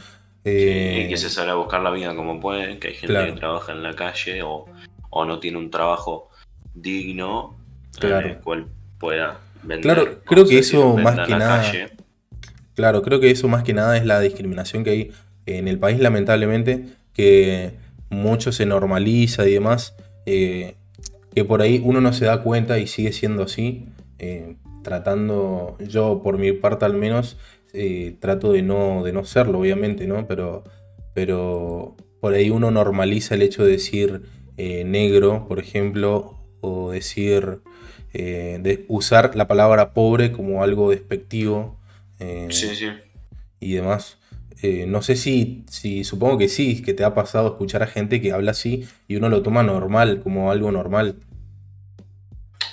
Eh, 0.46 1.04
y 1.04 1.08
que 1.10 1.18
se 1.18 1.28
sale 1.28 1.50
a 1.50 1.56
buscar 1.56 1.82
la 1.82 1.90
vida 1.90 2.16
como 2.16 2.40
puede, 2.40 2.78
que 2.78 2.88
hay 2.88 2.94
gente 2.94 3.26
que 3.26 3.32
trabaja 3.32 3.72
en 3.72 3.82
la 3.82 3.94
calle 3.94 4.42
o, 4.42 4.64
o 5.10 5.24
no 5.26 5.40
tiene 5.40 5.58
un 5.58 5.70
trabajo 5.70 6.30
digno 6.72 7.54
claro. 7.98 8.28
el 8.28 8.38
cual 8.38 8.66
pueda 8.98 9.40
vender. 9.62 9.82
Claro, 9.82 10.20
creo 10.24 10.46
que 10.46 10.58
eso 10.58 10.96
más 10.96 11.26
que 11.26 11.36
nada. 11.36 11.70
Claro, 12.74 13.02
creo 13.02 13.20
que 13.20 13.30
eso 13.30 13.46
más 13.48 13.62
que 13.62 13.74
nada 13.74 13.98
es 13.98 14.06
la 14.06 14.20
discriminación 14.20 14.84
que 14.84 14.90
hay 14.90 15.12
en 15.44 15.68
el 15.68 15.78
país, 15.78 16.00
lamentablemente, 16.00 16.86
que 17.12 17.74
mucho 18.08 18.52
se 18.52 18.64
normaliza 18.64 19.46
y 19.46 19.52
demás, 19.52 19.94
eh, 20.26 20.74
que 21.34 21.44
por 21.44 21.62
ahí 21.62 21.80
uno 21.84 22.00
no 22.00 22.12
se 22.12 22.24
da 22.24 22.42
cuenta 22.42 22.78
y 22.78 22.86
sigue 22.86 23.12
siendo 23.12 23.44
así, 23.44 23.86
eh, 24.18 24.56
tratando, 24.82 25.76
yo 25.80 26.22
por 26.22 26.38
mi 26.38 26.52
parte 26.52 26.84
al 26.84 26.94
menos, 26.94 27.36
eh, 27.72 28.16
trato 28.20 28.52
de 28.52 28.62
no, 28.62 29.02
de 29.04 29.12
no 29.12 29.24
serlo, 29.24 29.60
obviamente, 29.60 30.06
¿no? 30.06 30.26
Pero, 30.26 30.64
pero 31.14 31.96
por 32.20 32.34
ahí 32.34 32.50
uno 32.50 32.70
normaliza 32.70 33.34
el 33.34 33.42
hecho 33.42 33.64
de 33.64 33.72
decir 33.72 34.22
negro, 34.56 35.46
por 35.48 35.58
ejemplo, 35.58 36.38
o 36.62 36.90
decir, 36.90 37.60
de 38.14 38.86
usar 38.88 39.36
la 39.36 39.46
palabra 39.46 39.92
pobre 39.92 40.32
como 40.32 40.62
algo 40.62 40.90
despectivo. 40.90 41.78
Sí, 42.48 42.74
sí. 42.74 42.88
Y 43.60 43.74
demás. 43.74 44.15
Eh, 44.62 44.86
no 44.86 45.02
sé 45.02 45.16
si, 45.16 45.64
si, 45.68 46.04
supongo 46.04 46.38
que 46.38 46.48
sí, 46.48 46.82
que 46.82 46.94
te 46.94 47.04
ha 47.04 47.14
pasado 47.14 47.48
escuchar 47.48 47.82
a 47.82 47.86
gente 47.86 48.20
que 48.20 48.32
habla 48.32 48.52
así 48.52 48.86
y 49.06 49.16
uno 49.16 49.28
lo 49.28 49.42
toma 49.42 49.62
normal, 49.62 50.20
como 50.22 50.50
algo 50.50 50.72
normal. 50.72 51.16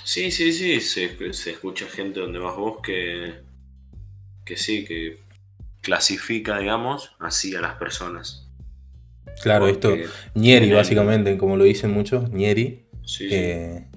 Sí, 0.02 0.30
sí, 0.30 0.52
sí, 0.52 0.80
se, 0.80 1.32
se 1.32 1.50
escucha 1.50 1.86
gente 1.86 2.20
donde 2.20 2.38
vas 2.38 2.56
vos 2.56 2.78
que, 2.82 3.34
que 4.44 4.56
sí, 4.56 4.84
que 4.84 5.18
clasifica, 5.80 6.58
digamos, 6.58 7.14
así 7.18 7.54
a 7.54 7.60
las 7.60 7.76
personas. 7.76 8.48
Claro, 9.42 9.66
esto, 9.66 9.94
Nieri, 10.34 10.72
básicamente, 10.72 11.36
como 11.36 11.56
lo 11.56 11.64
dicen 11.64 11.90
muchos, 11.90 12.30
Nieri, 12.30 12.86
que 13.18 13.88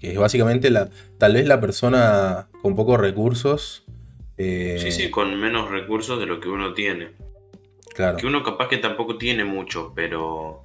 es 0.00 0.18
básicamente 0.18 0.70
la, 0.70 0.90
tal 1.18 1.34
vez 1.34 1.46
la 1.46 1.60
persona 1.60 2.48
con 2.62 2.76
pocos 2.76 3.00
recursos. 3.00 3.84
Eh, 4.36 4.78
sí, 4.80 4.92
sí, 4.92 5.10
con 5.10 5.38
menos 5.38 5.70
recursos 5.70 6.18
de 6.18 6.26
lo 6.26 6.40
que 6.40 6.48
uno 6.48 6.74
tiene. 6.74 7.10
Claro. 7.94 8.16
Que 8.16 8.26
uno 8.26 8.42
capaz 8.42 8.68
que 8.68 8.78
tampoco 8.78 9.16
tiene 9.16 9.44
mucho, 9.44 9.92
pero, 9.94 10.64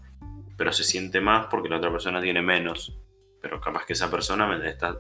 pero 0.57 0.73
se 0.73 0.83
siente 0.83 1.21
más 1.21 1.47
porque 1.47 1.69
la 1.69 1.77
otra 1.77 1.91
persona 1.91 2.21
tiene 2.21 2.41
menos. 2.41 2.97
Pero 3.41 3.61
capaz 3.61 3.85
que 3.85 3.93
esa 3.93 4.11
persona 4.11 4.59
está 4.67 4.97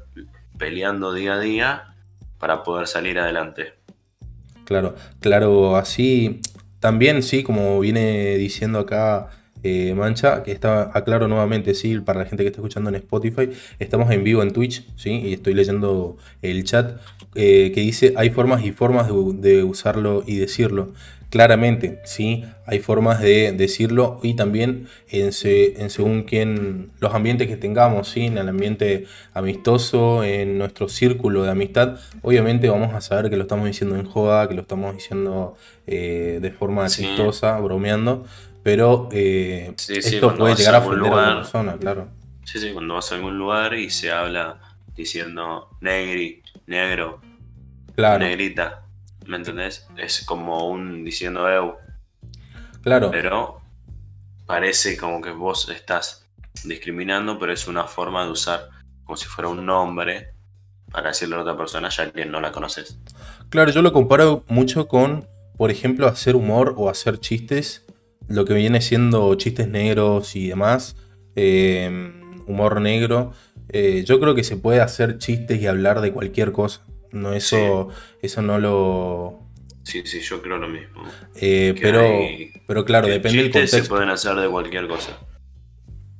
peleando 0.57 1.13
día 1.13 1.33
a 1.33 1.39
día 1.39 1.95
para 2.37 2.63
poder 2.63 2.87
salir 2.87 3.19
adelante. 3.19 3.73
Claro, 4.65 4.95
claro, 5.19 5.75
así 5.75 6.41
también 6.79 7.23
sí, 7.23 7.43
como 7.43 7.79
viene 7.79 8.37
diciendo 8.37 8.79
acá 8.79 9.29
eh, 9.63 9.93
Mancha, 9.93 10.43
que 10.43 10.51
está, 10.51 10.91
aclaro 10.93 11.27
nuevamente, 11.27 11.73
sí, 11.73 11.99
para 11.99 12.19
la 12.19 12.25
gente 12.25 12.43
que 12.43 12.47
está 12.47 12.61
escuchando 12.61 12.89
en 12.89 12.95
Spotify, 12.95 13.49
estamos 13.79 14.09
en 14.11 14.23
vivo 14.23 14.41
en 14.41 14.51
Twitch, 14.51 14.87
sí, 14.95 15.11
y 15.11 15.33
estoy 15.33 15.53
leyendo 15.53 16.17
el 16.41 16.63
chat 16.63 17.01
eh, 17.35 17.71
que 17.73 17.81
dice, 17.81 18.13
hay 18.15 18.29
formas 18.29 18.63
y 18.63 18.71
formas 18.71 19.07
de, 19.07 19.63
usarlo 19.63 20.23
y 20.25 20.37
decirlo. 20.37 20.93
Claramente, 21.29 21.99
sí, 22.05 22.43
hay 22.65 22.79
formas 22.79 23.21
de 23.21 23.51
decirlo 23.51 24.19
y 24.23 24.33
también 24.33 24.87
en, 25.09 25.31
según 25.31 26.23
quién, 26.23 26.89
los 26.99 27.13
ambientes 27.13 27.47
que 27.47 27.55
tengamos, 27.55 28.09
sí, 28.09 28.25
en 28.25 28.39
el 28.39 28.49
ambiente 28.49 29.05
amistoso, 29.35 30.23
en 30.23 30.57
nuestro 30.57 30.89
círculo 30.89 31.43
de 31.43 31.51
amistad, 31.51 31.99
obviamente 32.23 32.67
vamos 32.67 32.95
a 32.95 33.01
saber 33.01 33.29
que 33.29 33.37
lo 33.37 33.43
estamos 33.43 33.67
diciendo 33.67 33.95
en 33.95 34.05
joda, 34.05 34.47
que 34.47 34.55
lo 34.55 34.61
estamos 34.61 34.95
diciendo 34.95 35.55
eh, 35.85 36.39
de 36.41 36.51
forma 36.51 36.87
chistosa, 36.87 37.59
bromeando, 37.59 38.25
pero 38.63 39.09
eh, 39.11 39.75
esto 39.87 40.35
puede 40.35 40.55
llegar 40.55 40.75
a 40.75 40.79
ofender 40.79 41.13
a 41.13 41.15
una 41.15 41.35
persona, 41.35 41.77
claro. 41.77 42.07
Sí, 42.43 42.59
sí, 42.59 42.71
cuando 42.73 42.95
vas 42.95 43.11
a 43.11 43.15
algún 43.15 43.37
lugar 43.37 43.75
y 43.75 43.91
se 43.91 44.11
habla 44.11 44.59
diciendo 44.95 45.69
negri, 45.81 46.41
negro, 46.65 47.21
negrita, 47.95 48.88
¿me 49.29 49.37
entendés? 49.37 49.87
Es 49.95 50.25
como 50.25 50.67
un 50.67 51.05
diciendo 51.05 51.49
eu. 51.49 51.77
Claro. 52.81 53.11
Pero 53.11 53.61
parece 54.45 54.97
como 54.97 55.21
que 55.21 55.31
vos 55.31 55.69
estás 55.69 56.27
discriminando, 56.63 57.39
pero 57.39 57.53
es 57.53 57.67
una 57.67 57.85
forma 57.85 58.25
de 58.25 58.31
usar 58.31 58.69
como 59.03 59.15
si 59.15 59.27
fuera 59.27 59.49
un 59.49 59.65
nombre 59.65 60.33
para 60.91 61.09
decirle 61.09 61.35
a 61.35 61.41
otra 61.41 61.55
persona 61.55 61.89
ya 61.89 62.11
que 62.11 62.25
no 62.25 62.41
la 62.41 62.51
conoces. 62.51 62.99
Claro, 63.49 63.71
yo 63.71 63.81
lo 63.81 63.93
comparo 63.93 64.43
mucho 64.47 64.87
con, 64.87 65.27
por 65.57 65.71
ejemplo, 65.71 66.07
hacer 66.07 66.35
humor 66.35 66.73
o 66.77 66.89
hacer 66.89 67.19
chistes 67.19 67.85
lo 68.29 68.45
que 68.45 68.53
viene 68.53 68.79
siendo 68.79 69.33
chistes 69.35 69.67
negros 69.67 70.35
y 70.35 70.47
demás, 70.47 70.95
eh, 71.35 71.89
humor 72.45 72.79
negro, 72.79 73.33
eh, 73.69 74.03
yo 74.05 74.19
creo 74.19 74.35
que 74.35 74.43
se 74.43 74.55
puede 74.55 74.81
hacer 74.81 75.17
chistes 75.17 75.59
y 75.61 75.67
hablar 75.67 75.99
de 76.01 76.13
cualquier 76.13 76.51
cosa. 76.51 76.81
No, 77.11 77.33
eso, 77.33 77.89
eso 78.21 78.41
no 78.41 78.59
lo. 78.59 79.39
Sí, 79.83 80.03
sí, 80.05 80.19
yo 80.21 80.41
creo 80.41 80.57
lo 80.57 80.67
mismo. 80.67 81.03
Eh, 81.35 81.73
pero, 81.81 82.07
pero 82.67 82.85
claro, 82.85 83.07
depende 83.07 83.37
del 83.37 83.51
contexto. 83.51 83.77
se 83.83 83.89
pueden 83.89 84.09
hacer 84.09 84.35
de 84.35 84.47
cualquier 84.47 84.87
cosa. 84.87 85.17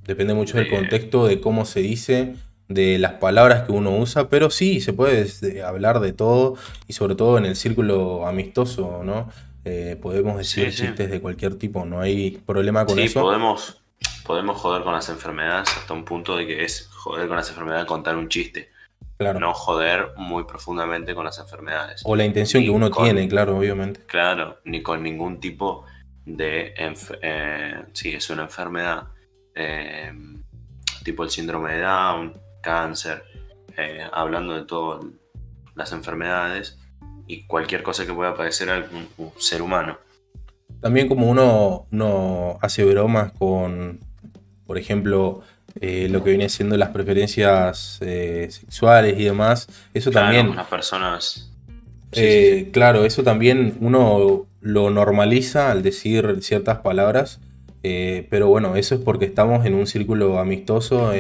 Depende 0.06 0.34
mucho 0.34 0.58
del 0.58 0.70
contexto, 0.70 1.28
de 1.28 1.40
cómo 1.40 1.66
se 1.66 1.82
dice, 1.82 2.34
de 2.68 2.98
las 2.98 3.14
palabras 3.14 3.64
que 3.64 3.72
uno 3.72 3.96
usa, 3.96 4.28
pero 4.28 4.50
sí, 4.50 4.82
se 4.82 4.92
puede 4.92 5.62
hablar 5.64 6.00
de 6.00 6.14
todo 6.14 6.56
y 6.88 6.94
sobre 6.94 7.14
todo 7.14 7.38
en 7.38 7.46
el 7.46 7.56
círculo 7.56 8.26
amistoso, 8.26 9.02
¿no? 9.04 9.30
Eh, 9.66 9.98
podemos 10.02 10.38
decir 10.38 10.74
chistes 10.74 11.12
de 11.12 11.22
cualquier 11.22 11.56
tipo, 11.56 11.86
no 11.86 12.00
hay 12.02 12.42
problema 12.44 12.86
con 12.88 12.98
eso. 12.98 13.22
Podemos, 13.22 13.84
podemos 14.26 14.58
joder 14.58 14.84
con 14.84 14.94
las 14.94 15.10
enfermedades 15.10 15.70
hasta 15.78 15.94
un 15.94 16.06
punto 16.06 16.38
de 16.38 16.48
que 16.48 16.64
es 16.64 16.90
joder 16.92 17.28
con 17.28 17.38
las 17.38 17.50
enfermedades 17.50 17.86
contar 17.86 18.16
un 18.16 18.30
chiste. 18.30 18.72
Claro. 19.20 19.38
No 19.38 19.54
joder 19.54 20.14
muy 20.16 20.46
profundamente 20.46 21.14
con 21.14 21.26
las 21.26 21.40
enfermedades. 21.40 22.02
O 22.06 22.16
la 22.16 22.24
intención 22.24 22.64
que 22.64 22.70
uno 22.70 22.90
tiene, 22.90 23.28
claro, 23.28 23.58
obviamente. 23.58 24.06
Claro, 24.06 24.60
ni 24.64 24.82
con 24.82 25.04
ningún 25.04 25.42
tipo 25.42 25.86
de... 26.26 26.74
Eh, 27.22 27.84
si 27.92 28.14
es 28.14 28.30
una 28.30 28.44
enfermedad 28.44 29.10
eh, 29.54 30.14
tipo 31.04 31.24
el 31.24 31.30
síndrome 31.30 31.74
de 31.74 31.82
Down, 31.82 32.40
cáncer, 32.62 33.26
hablando 34.14 34.56
de 34.56 34.64
todas 34.64 35.06
las 35.76 35.92
enfermedades, 35.92 36.80
y 37.28 37.44
cualquier 37.44 37.84
cosa 37.84 38.06
que 38.06 38.14
pueda 38.14 38.36
padecer 38.36 38.70
a 38.70 38.88
un 39.18 39.32
ser 39.38 39.62
humano. 39.62 39.98
También 40.80 41.10
como 41.10 41.30
uno, 41.30 41.88
no 41.92 42.58
hace 42.62 42.86
bromas 42.86 43.34
con, 43.34 44.00
por 44.66 44.78
ejemplo, 44.78 45.42
eh, 45.80 46.08
lo 46.10 46.24
que 46.24 46.32
viene 46.32 46.50
siendo 46.50 46.78
las 46.78 46.90
preferencias 46.90 48.00
eh, 48.02 48.48
sexuales 48.50 49.20
y 49.20 49.26
demás, 49.26 49.68
eso 49.94 50.12
también... 50.12 50.56
Las 50.56 50.68
personas... 50.68 51.52
Eh, 52.12 52.70
claro, 52.74 53.06
eso 53.06 53.24
también 53.24 53.78
uno 53.82 54.48
lo 54.62 54.90
normaliza 54.90 55.72
al 55.72 55.84
decir 55.84 56.38
ciertas 56.42 56.80
palabras, 56.80 57.40
pero 57.82 58.48
bueno, 58.48 58.76
eso 58.76 58.96
es 58.96 59.02
porque 59.02 59.26
estamos 59.26 59.66
en 59.68 59.76
un 59.76 59.86
círculo 59.86 60.40
amistoso, 60.40 61.12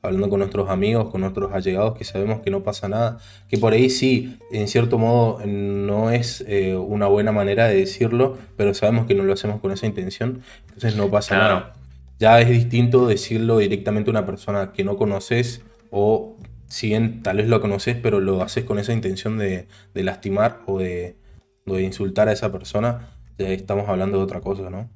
hablando 0.00 0.30
con 0.30 0.38
nuestros 0.38 0.70
amigos, 0.70 1.10
con 1.10 1.20
nuestros 1.20 1.52
allegados, 1.52 1.98
que 1.98 2.04
sabemos 2.04 2.40
que 2.40 2.50
no 2.50 2.62
pasa 2.62 2.88
nada, 2.88 3.18
que 3.50 3.58
por 3.58 3.74
ahí 3.74 3.90
sí, 3.90 4.38
en 4.50 4.68
cierto 4.68 4.96
modo, 4.96 5.44
no 5.44 6.10
es 6.10 6.42
una 6.78 7.08
buena 7.08 7.30
manera 7.30 7.68
de 7.68 7.76
decirlo, 7.76 8.38
pero 8.56 8.72
sabemos 8.72 9.06
que 9.06 9.14
no 9.14 9.24
lo 9.24 9.34
hacemos 9.34 9.60
con 9.60 9.70
esa 9.70 9.84
intención, 9.84 10.40
entonces 10.68 10.96
no 10.96 11.10
pasa 11.10 11.36
nada. 11.36 11.74
Ya 12.18 12.40
es 12.40 12.48
distinto 12.48 13.06
decirlo 13.06 13.58
directamente 13.58 14.10
a 14.10 14.12
una 14.12 14.26
persona 14.26 14.72
que 14.72 14.84
no 14.84 14.96
conoces 14.96 15.62
o 15.90 16.36
si 16.68 16.88
bien 16.88 17.22
tal 17.22 17.38
vez 17.38 17.48
lo 17.48 17.60
conoces, 17.60 17.96
pero 17.96 18.20
lo 18.20 18.42
haces 18.42 18.64
con 18.64 18.78
esa 18.78 18.92
intención 18.92 19.38
de, 19.38 19.66
lastimar 19.94 20.60
o 20.66 20.78
de, 20.78 21.16
de, 21.64 21.82
insultar 21.82 22.28
a 22.28 22.32
esa 22.32 22.52
persona, 22.52 23.08
ya 23.38 23.48
estamos 23.48 23.88
hablando 23.88 24.18
de 24.18 24.24
otra 24.24 24.40
cosa, 24.40 24.68
¿no? 24.68 24.88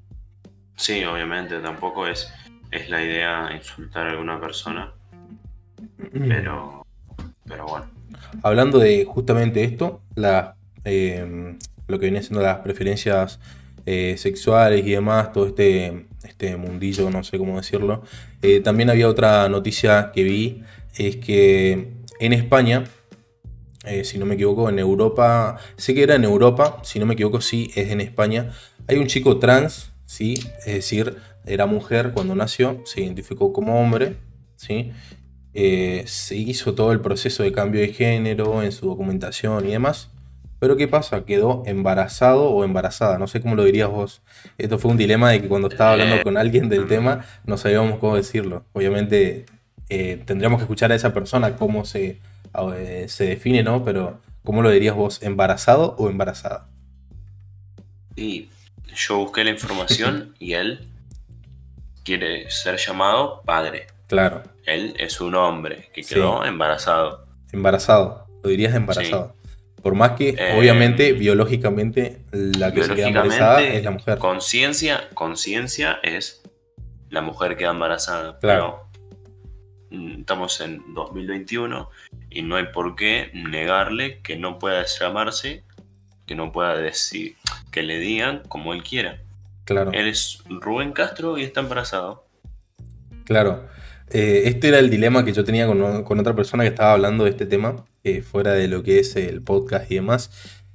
Sí, 0.77 1.03
obviamente, 1.05 1.59
tampoco 1.61 2.07
es, 2.07 2.33
es 2.71 2.91
la 2.91 3.03
idea 3.03 3.51
insultar 3.55 4.07
a 4.07 4.11
alguna 4.11 4.41
persona, 4.41 4.93
pero, 6.13 6.87
pero 7.47 7.67
bueno. 7.67 7.87
Hablando 8.43 8.79
de 8.79 9.05
justamente 9.05 9.65
esto, 9.65 10.03
la, 10.15 10.57
eh, 10.85 11.57
lo 11.87 11.99
que 11.99 12.07
viene 12.07 12.23
siendo 12.23 12.43
las 12.43 12.59
preferencias 12.59 13.41
eh, 13.87 14.17
sexuales 14.19 14.85
y 14.87 14.91
demás, 14.91 15.33
todo 15.33 15.47
este, 15.47 16.07
este 16.25 16.57
mundillo, 16.57 17.11
no 17.11 17.25
sé 17.25 17.39
cómo 17.39 17.57
decirlo. 17.57 18.03
Eh, 18.43 18.61
también 18.61 18.91
había 18.91 19.09
otra 19.09 19.49
noticia 19.49 20.13
que 20.13 20.23
vi, 20.23 20.63
es 20.97 21.17
que 21.17 21.89
en 22.21 22.33
España, 22.33 22.85
eh, 23.85 24.05
si 24.05 24.19
no 24.19 24.27
me 24.27 24.35
equivoco, 24.35 24.69
en 24.69 24.79
Europa, 24.79 25.59
sé 25.77 25.95
que 25.95 26.03
era 26.03 26.15
en 26.15 26.25
Europa, 26.25 26.81
si 26.83 26.99
no 26.99 27.07
me 27.07 27.15
equivoco, 27.15 27.41
sí, 27.41 27.71
es 27.75 27.91
en 27.91 28.01
España, 28.01 28.53
hay 28.87 28.97
un 28.97 29.07
chico 29.07 29.39
trans, 29.39 29.93
¿sí? 30.07 30.35
es 30.67 30.75
decir, 30.75 31.17
era 31.47 31.67
mujer 31.67 32.13
cuando 32.13 32.35
nació, 32.35 32.83
se 32.85 33.03
identificó 33.03 33.53
como 33.53 33.81
hombre, 33.81 34.17
¿sí? 34.57 34.93
se 35.55 36.35
hizo 36.37 36.75
todo 36.75 36.93
el 36.93 37.01
proceso 37.01 37.43
de 37.43 37.53
cambio 37.53 37.81
de 37.81 37.89
género 37.89 38.63
en 38.63 38.73
su 38.73 38.87
documentación 38.87 39.69
y 39.69 39.73
demás. 39.73 40.09
Pero 40.63 40.77
¿qué 40.77 40.87
pasa? 40.87 41.25
Quedó 41.25 41.65
embarazado 41.67 42.45
o 42.45 42.63
embarazada. 42.63 43.19
No 43.19 43.27
sé 43.27 43.41
cómo 43.41 43.57
lo 43.57 43.65
dirías 43.65 43.91
vos. 43.91 44.23
Esto 44.59 44.79
fue 44.79 44.93
un 44.93 44.97
dilema 44.97 45.33
de 45.33 45.43
que 45.43 45.49
cuando 45.49 45.67
estaba 45.67 45.91
hablando 45.91 46.15
eh, 46.15 46.23
con 46.23 46.37
alguien 46.37 46.69
del 46.69 46.87
tema 46.87 47.25
no 47.45 47.57
sabíamos 47.57 47.99
cómo 47.99 48.15
decirlo. 48.15 48.65
Obviamente 48.73 49.45
eh, 49.89 50.23
tendríamos 50.25 50.59
que 50.59 50.63
escuchar 50.63 50.93
a 50.93 50.95
esa 50.95 51.13
persona 51.13 51.57
cómo 51.57 51.85
se, 51.85 52.21
eh, 52.77 53.07
se 53.09 53.25
define, 53.25 53.65
¿no? 53.65 53.85
Pero 53.85 54.21
¿cómo 54.45 54.63
lo 54.63 54.71
dirías 54.71 54.95
vos? 54.95 55.21
¿Embarazado 55.25 55.97
o 55.99 56.09
embarazada? 56.09 56.69
Y 58.15 58.49
yo 58.95 59.19
busqué 59.19 59.43
la 59.43 59.51
información 59.51 60.37
y 60.39 60.53
él 60.53 60.87
quiere 62.05 62.49
ser 62.53 62.77
llamado 62.77 63.43
padre. 63.45 63.89
Claro. 64.07 64.45
Él 64.65 64.95
es 64.97 65.21
un 65.21 65.35
hombre 65.35 65.91
que 65.93 66.05
quedó 66.05 66.45
embarazado. 66.45 67.27
Embarazado. 67.51 68.29
Lo 68.45 68.51
dirías 68.51 68.77
embarazado. 68.77 69.42
Por 69.83 69.95
más 69.97 70.13
que, 70.13 70.31
eh, 70.31 70.57
obviamente, 70.57 71.13
biológicamente, 71.13 72.21
la 72.31 72.73
que 72.73 72.85
se 72.85 72.95
queda 72.95 73.09
embarazada 73.09 73.63
es 73.63 73.83
la 73.83 73.91
mujer. 73.91 74.19
Conciencia, 74.19 75.09
conciencia 75.15 75.99
es 76.03 76.43
la 77.11 77.21
mujer 77.21 77.51
que 77.51 77.59
queda 77.59 77.71
embarazada. 77.71 78.39
Claro. 78.39 78.89
Mm, 79.91 80.21
estamos 80.21 80.61
en 80.61 80.95
2021 80.95 81.91
y 82.31 82.43
no 82.43 82.57
hay 82.57 82.67
por 82.73 82.95
qué 82.95 83.31
negarle 83.35 84.21
que 84.23 84.37
no 84.37 84.59
pueda 84.59 84.85
llamarse, 84.85 85.65
que 86.27 86.35
no 86.37 86.53
pueda 86.53 86.77
decir, 86.77 87.37
que 87.71 87.83
le 87.83 87.99
digan 87.99 88.43
como 88.49 88.73
él 88.75 88.83
quiera. 88.85 89.21
Claro. 89.65 89.93
Él 89.93 90.09
es 90.09 90.43
Rubén 90.49 90.93
Castro 90.93 91.39
y 91.39 91.43
está 91.43 91.61
embarazado. 91.61 92.25
Claro. 93.25 93.69
Eh, 94.13 94.43
este 94.47 94.69
era 94.69 94.79
el 94.79 94.91
dilema 94.91 95.25
que 95.25 95.33
yo 95.33 95.43
tenía 95.43 95.67
con, 95.67 96.21
otra 96.21 96.37
persona 96.37 96.65
que 96.65 96.69
estaba 96.69 96.93
hablando 96.93 97.25
de 97.25 97.31
este 97.31 97.47
tema 97.47 97.85
fuera 98.25 98.53
de 98.53 98.69
lo 98.69 98.83
que 98.83 98.99
es 98.99 99.17
el 99.17 99.43
podcast 99.43 99.91
y 99.91 99.97
demás, 99.97 100.31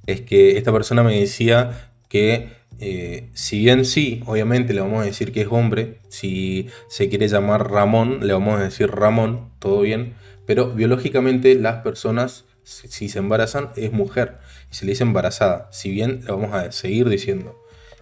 es 0.06 0.22
que 0.22 0.56
esta 0.56 0.72
persona 0.72 1.02
me 1.02 1.20
decía 1.20 1.92
que 2.08 2.58
eh, 2.80 3.28
si 3.34 3.58
bien 3.58 3.84
sí, 3.84 4.22
obviamente 4.26 4.72
le 4.72 4.80
vamos 4.80 5.02
a 5.02 5.04
decir 5.04 5.32
que 5.32 5.42
es 5.42 5.48
hombre, 5.50 5.98
si 6.08 6.68
se 6.88 7.08
quiere 7.08 7.28
llamar 7.28 7.70
Ramón, 7.70 8.26
le 8.26 8.32
vamos 8.32 8.58
a 8.58 8.62
decir 8.62 8.90
Ramón, 8.90 9.50
todo 9.58 9.80
bien, 9.80 10.14
pero 10.46 10.72
biológicamente 10.72 11.54
las 11.56 11.82
personas, 11.82 12.44
si, 12.62 13.08
se 13.08 13.18
embarazan, 13.18 13.70
es 13.76 13.92
mujer, 13.92 14.38
y 14.70 14.74
se 14.74 14.84
le 14.84 14.92
dice 14.92 15.02
embarazada, 15.02 15.68
si 15.72 15.90
bien 15.90 16.20
le 16.24 16.32
vamos 16.32 16.54
a 16.54 16.70
seguir 16.70 17.08
diciendo 17.08 17.56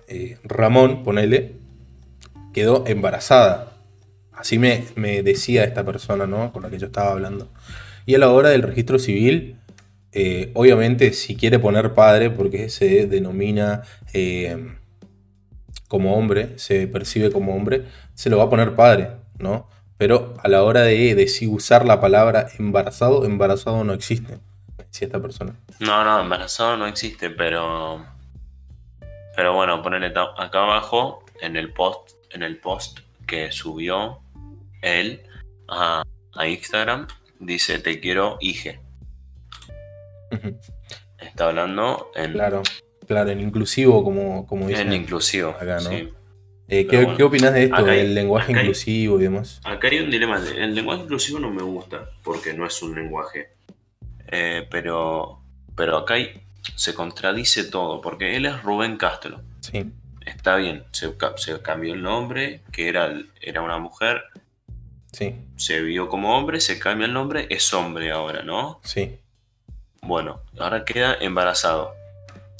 eh, 0.08 0.38
Ramón, 0.44 1.02
ponele, 1.02 1.56
quedó 2.52 2.84
embarazada. 2.86 3.72
Así 4.36 4.58
me, 4.58 4.84
me 4.94 5.22
decía 5.22 5.64
esta 5.64 5.84
persona, 5.84 6.26
¿no? 6.26 6.52
Con 6.52 6.62
la 6.62 6.70
que 6.70 6.78
yo 6.78 6.86
estaba 6.86 7.12
hablando. 7.12 7.48
Y 8.04 8.14
a 8.14 8.18
la 8.18 8.30
hora 8.30 8.50
del 8.50 8.62
registro 8.62 8.98
civil, 8.98 9.58
eh, 10.12 10.50
obviamente 10.54 11.12
si 11.12 11.36
quiere 11.36 11.58
poner 11.58 11.92
padre, 11.94 12.30
porque 12.30 12.68
se 12.68 13.06
denomina 13.06 13.82
eh, 14.12 14.76
como 15.88 16.16
hombre, 16.16 16.58
se 16.58 16.86
percibe 16.86 17.32
como 17.32 17.54
hombre, 17.54 17.84
se 18.14 18.30
lo 18.30 18.38
va 18.38 18.44
a 18.44 18.50
poner 18.50 18.74
padre, 18.74 19.10
¿no? 19.38 19.68
Pero 19.98 20.34
a 20.42 20.48
la 20.48 20.62
hora 20.62 20.82
de, 20.82 21.14
de 21.14 21.28
si 21.28 21.46
usar 21.46 21.84
la 21.84 22.00
palabra 22.00 22.46
embarazado, 22.58 23.24
embarazado 23.24 23.82
no 23.84 23.92
existe, 23.92 24.38
si 24.90 25.04
esta 25.04 25.20
persona. 25.20 25.54
No, 25.80 26.04
no, 26.04 26.20
embarazado 26.20 26.76
no 26.76 26.86
existe, 26.86 27.30
pero... 27.30 28.04
Pero 29.34 29.52
bueno, 29.52 29.82
ponerle 29.82 30.14
acá 30.38 30.62
abajo 30.62 31.22
en 31.42 31.56
el 31.56 31.72
post, 31.72 32.12
en 32.30 32.42
el 32.42 32.58
post 32.58 33.00
que 33.26 33.52
subió 33.52 34.20
él 34.86 35.22
a, 35.68 36.02
a 36.34 36.48
Instagram, 36.48 37.06
dice 37.40 37.78
te 37.78 38.00
quiero 38.00 38.38
hije. 38.40 38.80
Está 41.18 41.48
hablando 41.48 42.10
en. 42.14 42.32
Claro, 42.32 42.62
claro, 43.06 43.30
en 43.30 43.40
inclusivo, 43.40 44.02
como, 44.04 44.46
como 44.46 44.68
dice. 44.68 44.82
En 44.82 44.92
inclusivo. 44.92 45.50
Acá, 45.50 45.80
¿no? 45.80 45.90
Eh, 46.68 46.86
¿qué, 46.88 47.14
¿qué, 47.16 47.22
opinas 47.22 47.54
de 47.54 47.64
esto, 47.64 47.84
del 47.84 48.14
lenguaje 48.14 48.52
inclusivo 48.52 49.20
y 49.20 49.22
demás? 49.22 49.60
Acá 49.64 49.88
hay 49.88 50.00
un 50.00 50.10
dilema. 50.10 50.42
El 50.56 50.74
lenguaje 50.74 51.02
inclusivo 51.02 51.38
no 51.38 51.50
me 51.50 51.62
gusta, 51.62 52.10
porque 52.24 52.54
no 52.54 52.66
es 52.66 52.82
un 52.82 52.94
lenguaje. 52.94 53.50
Eh, 54.28 54.66
pero, 54.68 55.42
pero 55.76 55.98
acá 55.98 56.16
se 56.74 56.94
contradice 56.94 57.64
todo, 57.64 58.00
porque 58.00 58.36
él 58.36 58.46
es 58.46 58.62
Rubén 58.62 58.96
Castro. 58.96 59.42
Sí. 59.60 59.92
Está 60.24 60.56
bien, 60.56 60.84
se, 60.90 61.14
se 61.36 61.62
cambió 61.62 61.94
el 61.94 62.02
nombre, 62.02 62.62
que 62.72 62.88
era, 62.88 63.14
era 63.40 63.62
una 63.62 63.78
mujer, 63.78 64.24
se 65.56 65.80
vio 65.80 66.08
como 66.08 66.36
hombre, 66.36 66.60
se 66.60 66.78
cambia 66.78 67.06
el 67.06 67.12
nombre, 67.12 67.46
es 67.50 67.72
hombre 67.72 68.10
ahora, 68.10 68.42
¿no? 68.42 68.80
Sí. 68.84 69.18
Bueno, 70.02 70.42
ahora 70.58 70.84
queda 70.84 71.16
embarazado. 71.20 71.94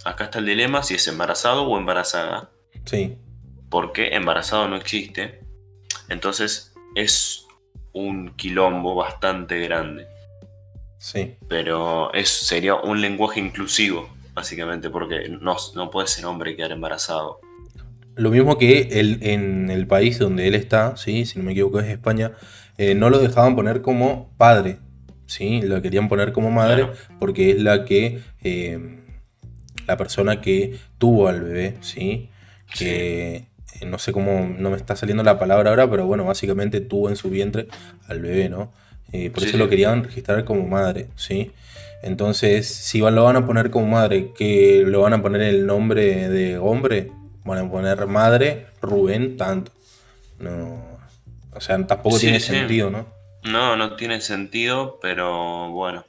Acá 0.05 0.25
está 0.25 0.39
el 0.39 0.47
dilema 0.47 0.83
si 0.83 0.95
es 0.95 1.07
embarazado 1.09 1.65
o 1.65 1.79
embarazada. 1.79 2.51
Sí. 2.85 3.17
Porque 3.69 4.15
embarazado 4.15 4.69
no 4.69 4.77
existe. 4.77 5.41
Entonces 6.09 6.75
es 6.95 7.47
un 7.93 8.35
quilombo 8.37 8.95
bastante 8.95 9.61
grande. 9.61 10.07
Sí. 10.99 11.37
Pero 11.49 12.13
es, 12.15 12.29
sería 12.29 12.75
un 12.77 13.01
lenguaje 13.01 13.41
inclusivo, 13.41 14.09
básicamente, 14.33 14.91
porque 14.91 15.29
no, 15.29 15.57
no 15.75 15.91
puede 15.91 16.09
ser 16.09 16.25
hombre 16.27 16.57
quedar 16.57 16.73
embarazado. 16.73 17.41
Lo 18.17 18.31
mismo 18.31 18.57
que 18.57 18.89
él, 18.93 19.19
en 19.21 19.71
el 19.71 19.87
país 19.87 20.19
donde 20.19 20.49
él 20.49 20.55
está, 20.55 20.97
¿sí? 20.97 21.27
si 21.27 21.39
no 21.39 21.45
me 21.45 21.53
equivoco 21.53 21.81
es 21.81 21.87
España, 21.89 22.33
eh, 22.79 22.95
no 22.95 23.11
lo 23.11 23.19
dejaban 23.19 23.55
poner 23.55 23.83
como 23.83 24.33
padre, 24.39 24.79
¿sí? 25.27 25.61
lo 25.61 25.83
querían 25.83 26.09
poner 26.09 26.33
como 26.33 26.51
madre 26.51 26.89
porque 27.19 27.51
es 27.51 27.61
la 27.61 27.85
que 27.85 28.21
eh, 28.43 29.01
la 29.87 29.99
persona 29.99 30.41
que 30.41 30.79
tuvo 30.97 31.29
al 31.29 31.43
bebé, 31.43 31.75
¿sí? 31.83 32.31
que 32.79 33.49
eh, 33.81 33.87
no 33.87 33.99
sé 33.99 34.13
cómo, 34.13 34.49
no 34.59 34.71
me 34.71 34.77
está 34.77 34.97
saliendo 34.97 35.23
la 35.23 35.39
palabra 35.39 35.69
ahora, 35.69 35.91
pero 35.91 36.07
bueno, 36.07 36.25
básicamente 36.25 36.81
tuvo 36.81 37.11
en 37.11 37.17
su 37.17 37.29
vientre 37.29 37.69
al 38.09 38.21
bebé, 38.21 38.49
¿no? 38.49 38.73
por 39.33 39.45
eso 39.45 39.57
lo 39.57 39.71
querían 39.71 40.05
registrar 40.05 40.45
como 40.45 40.67
madre, 40.67 41.07
¿sí? 41.17 41.51
Entonces, 42.03 42.67
si 42.67 42.99
lo 42.99 43.25
van 43.25 43.37
a 43.37 43.47
poner 43.47 43.71
como 43.71 43.87
madre, 43.87 44.33
que 44.37 44.85
lo 44.87 45.01
van 45.01 45.15
a 45.15 45.23
poner 45.23 45.41
el 45.41 45.65
nombre 45.65 46.29
de 46.29 46.59
hombre, 46.59 47.11
bueno, 47.47 47.71
poner 47.71 48.07
madre, 48.07 48.67
Rubén, 48.83 49.37
tanto. 49.37 49.73
No, 50.39 50.99
o 51.53 51.61
sea, 51.61 51.85
tampoco 51.87 52.19
tiene 52.19 52.41
sentido, 52.41 52.91
¿no? 52.91 53.07
No, 53.45 53.77
no 53.77 53.95
tiene 53.97 54.21
sentido, 54.21 54.99
pero 55.01 55.71
bueno. 55.71 56.05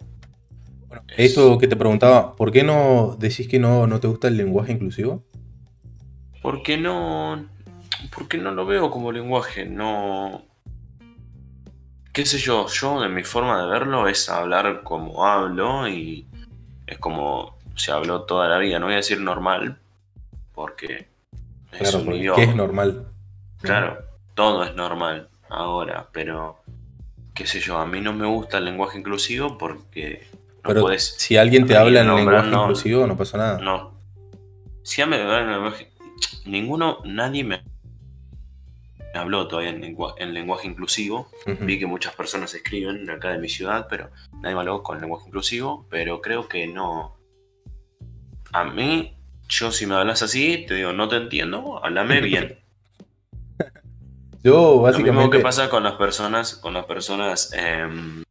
bueno 0.88 1.04
Eso 1.16 1.58
que 1.60 1.68
te 1.68 1.76
preguntaba, 1.76 2.36
¿por 2.36 2.52
qué 2.52 2.64
no 2.64 3.16
decís 3.20 3.48
que 3.48 3.60
no, 3.60 3.86
no 3.88 4.00
te 4.00 4.08
gusta 4.08 4.28
el 4.28 4.38
lenguaje 4.38 4.74
inclusivo? 4.74 5.24
Porque 6.42 6.78
no. 6.78 7.48
Porque 8.14 8.38
no 8.38 8.52
lo 8.52 8.66
veo 8.66 8.90
como 8.90 9.12
lenguaje, 9.12 9.66
no. 9.66 10.44
Qué 12.12 12.26
sé 12.26 12.40
yo, 12.40 12.68
yo 12.68 13.00
de 13.00 13.10
mi 13.10 13.24
forma 13.24 13.62
de 13.62 13.70
verlo 13.70 14.08
es 14.08 14.28
hablar 14.28 14.82
como 14.84 15.24
hablo 15.24 15.88
y 15.88 16.26
es 16.88 16.98
como 16.98 17.58
se 17.76 17.92
habló 17.92 18.24
toda 18.24 18.48
la 18.48 18.58
vida. 18.58 18.80
No 18.80 18.88
voy 18.88 18.94
a 18.94 18.98
decir 18.98 19.22
normal, 19.22 19.78
porque 20.54 21.08
Claro, 21.72 22.06
porque 22.06 22.44
es 22.44 22.56
normal. 22.56 23.08
Claro, 23.62 24.00
todo 24.34 24.64
es 24.64 24.76
normal 24.76 25.30
ahora, 25.50 26.10
pero 26.12 26.60
qué 27.34 27.46
sé 27.46 27.60
yo, 27.60 27.78
a 27.78 27.86
mí 27.86 28.02
no 28.02 28.14
me 28.14 28.26
gusta 28.26 28.58
el 28.58 28.66
lenguaje 28.66 28.98
inclusivo 28.98 29.58
porque 29.58 30.28
no 30.34 30.62
pero 30.64 30.82
puedes, 30.82 31.16
si 31.18 31.38
alguien 31.38 31.68
te 31.68 31.78
habla 31.78 32.02
en 32.02 32.16
lenguaje 32.16 32.50
inclusivo 32.50 33.06
no 33.06 33.18
pasa 33.18 33.38
nada. 33.38 33.60
No. 33.60 33.98
Si 34.84 35.06
me 35.06 35.18
habla 35.18 35.42
en 35.42 35.52
lenguaje 35.52 35.92
ninguno, 36.46 37.00
nadie 37.04 37.44
me 37.44 37.62
habló 39.14 39.48
todavía 39.48 39.72
en, 39.72 39.84
en 39.84 40.34
lenguaje 40.34 40.68
inclusivo. 40.68 41.30
Vi 41.62 41.80
que 41.80 41.86
muchas 41.86 42.16
personas 42.16 42.54
escriben 42.54 43.10
acá 43.10 43.32
de 43.32 43.40
mi 43.40 43.50
ciudad, 43.50 43.88
pero 43.90 44.10
nadie 44.42 44.56
me 44.56 44.62
habló 44.62 44.84
con 44.84 45.00
lenguaje 45.00 45.28
inclusivo. 45.28 45.86
Pero 45.90 46.22
creo 46.22 46.48
que 46.48 46.68
no. 46.68 47.18
A 48.54 48.64
mí, 48.64 49.17
yo 49.48 49.72
si 49.72 49.86
me 49.86 49.96
hablas 49.96 50.22
así, 50.22 50.66
te 50.68 50.76
digo, 50.76 50.94
no 50.94 51.08
te 51.08 51.18
entiendo, 51.18 51.84
háblame 51.84 52.22
bien. 52.22 52.60
yo 54.44 54.82
básicamente... 54.82 55.14
Lo 55.14 55.20
mismo 55.20 55.30
que 55.32 55.40
pasa 55.40 55.70
con 55.70 55.84
las 55.84 55.94
personas, 55.94 56.56
con 56.56 56.74
las 56.74 56.86
personas 56.86 57.54
em, 57.54 58.24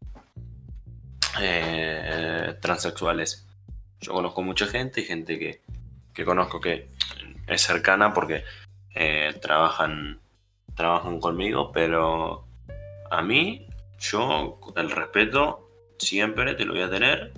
eh, 1.41 2.55
transexuales. 2.61 3.47
Yo 4.01 4.13
conozco 4.13 4.43
mucha 4.43 4.67
gente 4.67 5.01
y 5.01 5.05
gente 5.05 5.39
que, 5.39 5.63
que 6.13 6.25
conozco 6.25 6.61
que 6.61 6.89
es 7.47 7.61
cercana 7.63 8.13
porque 8.13 8.45
eh, 8.95 9.35
trabajan, 9.41 10.21
trabajan 10.75 11.21
conmigo, 11.21 11.73
pero 11.73 12.47
a 13.11 13.23
mí, 13.23 13.67
yo, 13.99 14.61
el 14.77 14.91
respeto 14.91 15.69
siempre 15.99 16.55
te 16.55 16.65
lo 16.65 16.75
voy 16.75 16.83
a 16.83 16.91
tener 16.91 17.33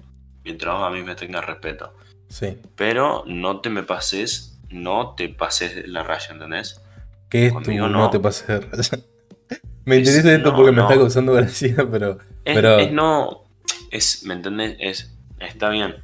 mientras 0.45 0.83
a 0.83 0.91
mí 0.91 1.03
me 1.03 1.15
tenga 1.15 1.41
respeto. 1.41 1.93
Sí. 2.29 2.57
Pero 2.77 3.25
no 3.27 3.61
te 3.61 3.71
me 3.71 3.83
pases, 3.83 4.59
no 4.71 5.15
te 5.17 5.29
pases 5.29 5.89
la 5.89 6.03
raya, 6.03 6.33
¿entendés? 6.33 6.81
¿Qué 7.29 7.47
es 7.47 7.63
tu 7.63 7.73
no. 7.73 8.11
te 8.11 8.21
pases 8.21 8.49
la 8.49 8.61
raya? 8.61 8.99
me 9.85 9.97
interesa 9.97 10.35
esto 10.35 10.55
porque 10.55 10.73
me 10.73 10.83
está 10.83 10.95
causando 10.95 11.33
gracia, 11.33 11.77
pero. 11.91 12.19
pero... 12.45 12.79
es 12.79 12.93
no. 12.93 13.45
Es, 13.91 14.25
¿me 14.25 14.35
entendés? 14.35 14.77
Es. 14.79 15.15
Está 15.41 15.69
bien 15.69 15.95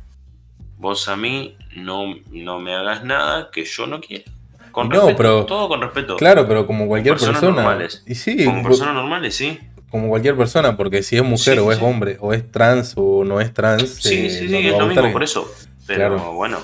Vos 0.84 1.08
a 1.08 1.16
mí 1.16 1.56
no, 1.76 2.14
no 2.30 2.60
me 2.60 2.74
hagas 2.74 3.04
nada 3.04 3.50
que 3.50 3.64
yo 3.64 3.86
no 3.86 4.00
quiera. 4.00 4.24
Con 4.70 4.90
respeto, 4.90 5.46
todo 5.46 5.68
con 5.68 5.80
respeto. 5.80 6.16
Claro, 6.16 6.48
pero 6.48 6.66
como 6.66 6.88
cualquier 6.88 7.14
persona. 7.14 7.40
Normales. 7.40 8.02
Y 8.06 8.16
sí, 8.16 8.44
como 8.44 8.62
personas 8.62 8.94
normales, 8.94 9.36
sí. 9.36 9.58
Como 9.88 10.08
cualquier 10.08 10.36
persona, 10.36 10.76
porque 10.76 11.04
si 11.04 11.16
es 11.16 11.22
mujer 11.22 11.60
o 11.60 11.70
es 11.70 11.80
hombre, 11.80 12.18
o 12.20 12.32
es 12.32 12.50
trans 12.50 12.94
o 12.96 13.24
no 13.24 13.40
es 13.40 13.54
trans. 13.54 13.88
Sí, 13.88 14.28
sí, 14.28 14.44
eh, 14.44 14.48
sí, 14.48 14.68
es 14.68 14.76
lo 14.76 14.86
mismo 14.86 15.12
por 15.12 15.22
eso. 15.22 15.48
Pero 15.86 16.32
bueno. 16.32 16.58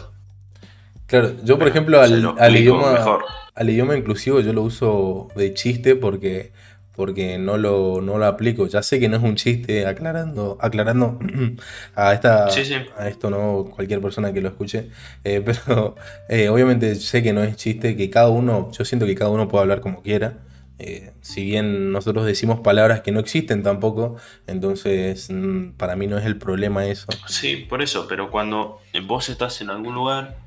Claro, 1.06 1.32
yo 1.42 1.58
por 1.58 1.66
ejemplo 1.66 2.00
al, 2.00 2.34
al 2.38 2.56
idioma, 2.56 3.18
al 3.54 3.70
idioma 3.70 3.96
inclusivo 3.96 4.40
yo 4.40 4.52
lo 4.52 4.62
uso 4.62 5.28
de 5.34 5.54
chiste 5.54 5.96
porque 5.96 6.52
porque 7.00 7.38
no 7.38 7.56
lo, 7.56 8.02
no 8.02 8.18
lo 8.18 8.26
aplico. 8.26 8.66
Ya 8.66 8.82
sé 8.82 9.00
que 9.00 9.08
no 9.08 9.16
es 9.16 9.22
un 9.22 9.34
chiste, 9.34 9.86
aclarando, 9.86 10.58
aclarando 10.60 11.18
a 11.94 12.12
esta 12.12 12.46
a 12.46 13.08
esto 13.08 13.30
no 13.30 13.70
cualquier 13.74 14.02
persona 14.02 14.34
que 14.34 14.42
lo 14.42 14.48
escuche. 14.48 14.90
Eh, 15.24 15.40
pero 15.44 15.94
eh, 16.28 16.50
obviamente 16.50 16.94
sé 16.96 17.22
que 17.22 17.32
no 17.32 17.42
es 17.42 17.56
chiste, 17.56 17.96
que 17.96 18.10
cada 18.10 18.28
uno, 18.28 18.70
yo 18.72 18.84
siento 18.84 19.06
que 19.06 19.14
cada 19.14 19.30
uno 19.30 19.48
puede 19.48 19.62
hablar 19.62 19.80
como 19.80 20.02
quiera. 20.02 20.34
Eh, 20.82 21.12
si 21.20 21.44
bien 21.44 21.92
nosotros 21.92 22.24
decimos 22.24 22.60
palabras 22.60 23.02
que 23.02 23.12
no 23.12 23.20
existen 23.20 23.62
tampoco, 23.62 24.16
entonces 24.46 25.28
mm, 25.30 25.72
para 25.72 25.94
mí 25.94 26.06
no 26.06 26.16
es 26.16 26.24
el 26.24 26.38
problema 26.38 26.86
eso. 26.86 27.06
Sí, 27.28 27.56
por 27.56 27.82
eso, 27.82 28.06
pero 28.08 28.30
cuando 28.30 28.80
vos 29.04 29.28
estás 29.28 29.60
en 29.60 29.68
algún 29.68 29.94
lugar 29.94 30.38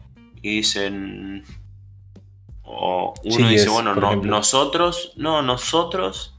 y 0.41 0.57
dicen 0.57 1.43
o 2.63 3.13
uno 3.23 3.47
dice, 3.47 3.69
bueno, 3.69 3.93
no, 3.93 4.15
nosotros, 4.15 5.13
no, 5.17 5.43
nosotros 5.43 6.33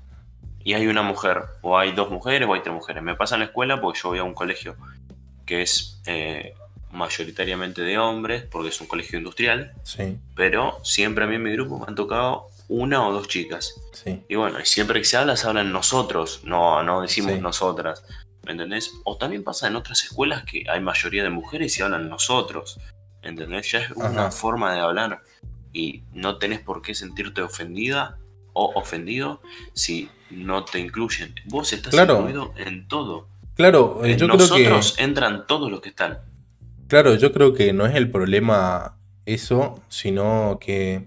y 0.64 0.72
hay 0.72 0.88
una 0.88 1.02
mujer, 1.02 1.42
o 1.62 1.78
hay 1.78 1.92
dos 1.92 2.10
mujeres, 2.10 2.48
o 2.48 2.54
hay 2.54 2.62
tres 2.62 2.74
mujeres. 2.74 3.00
Me 3.00 3.14
pasa 3.14 3.36
en 3.36 3.40
la 3.40 3.46
escuela 3.46 3.80
porque 3.80 4.00
yo 4.02 4.08
voy 4.08 4.18
a 4.18 4.24
un 4.24 4.34
colegio 4.34 4.74
que 5.46 5.62
es 5.62 6.00
eh, 6.06 6.54
mayoritariamente 6.90 7.82
de 7.82 7.98
hombres, 7.98 8.42
porque 8.50 8.70
es 8.70 8.80
un 8.80 8.88
colegio 8.88 9.18
industrial. 9.18 9.72
Sí. 9.84 10.18
Pero 10.34 10.80
siempre 10.82 11.24
a 11.24 11.26
mí 11.28 11.36
en 11.36 11.44
mi 11.44 11.52
grupo 11.52 11.78
me 11.78 11.84
han 11.86 11.94
tocado 11.94 12.48
una 12.68 13.06
o 13.06 13.12
dos 13.12 13.28
chicas. 13.28 13.74
Sí. 13.92 14.22
Y 14.28 14.36
bueno, 14.36 14.60
y 14.60 14.66
siempre 14.66 15.00
que 15.00 15.04
se 15.04 15.16
habla, 15.16 15.36
se 15.36 15.46
hablan 15.46 15.72
nosotros, 15.72 16.40
no, 16.44 16.82
no 16.82 17.02
decimos 17.02 17.38
nosotras. 17.40 18.04
¿Me 18.44 18.52
entendés? 18.52 18.92
O 19.04 19.16
también 19.16 19.42
pasa 19.42 19.68
en 19.68 19.76
otras 19.76 20.04
escuelas 20.04 20.44
que 20.44 20.64
hay 20.68 20.80
mayoría 20.80 21.22
de 21.22 21.30
mujeres 21.30 21.78
y 21.78 21.82
hablan 21.82 22.08
nosotros. 22.08 22.78
¿Entendés? 23.22 23.72
Ya 23.72 23.78
es 23.80 23.90
una 23.92 24.30
forma 24.30 24.74
de 24.74 24.80
hablar. 24.80 25.22
Y 25.72 26.02
no 26.12 26.36
tenés 26.36 26.60
por 26.60 26.82
qué 26.82 26.94
sentirte 26.94 27.40
ofendida 27.40 28.18
o 28.52 28.72
ofendido 28.74 29.40
si 29.72 30.10
no 30.30 30.64
te 30.64 30.78
incluyen. 30.78 31.34
Vos 31.46 31.72
estás 31.72 31.94
incluido 31.94 32.52
en 32.56 32.86
todo. 32.86 33.28
Claro, 33.54 34.00
en 34.04 34.18
yo 34.18 34.26
nosotros 34.26 34.58
creo 34.58 34.80
que... 34.80 35.02
entran 35.02 35.46
todos 35.46 35.70
los 35.70 35.80
que 35.80 35.88
están. 35.90 36.18
Claro, 36.88 37.14
yo 37.14 37.32
creo 37.32 37.54
que 37.54 37.72
no 37.72 37.86
es 37.86 37.94
el 37.94 38.10
problema 38.10 38.98
eso, 39.26 39.82
sino 39.88 40.58
que 40.60 41.06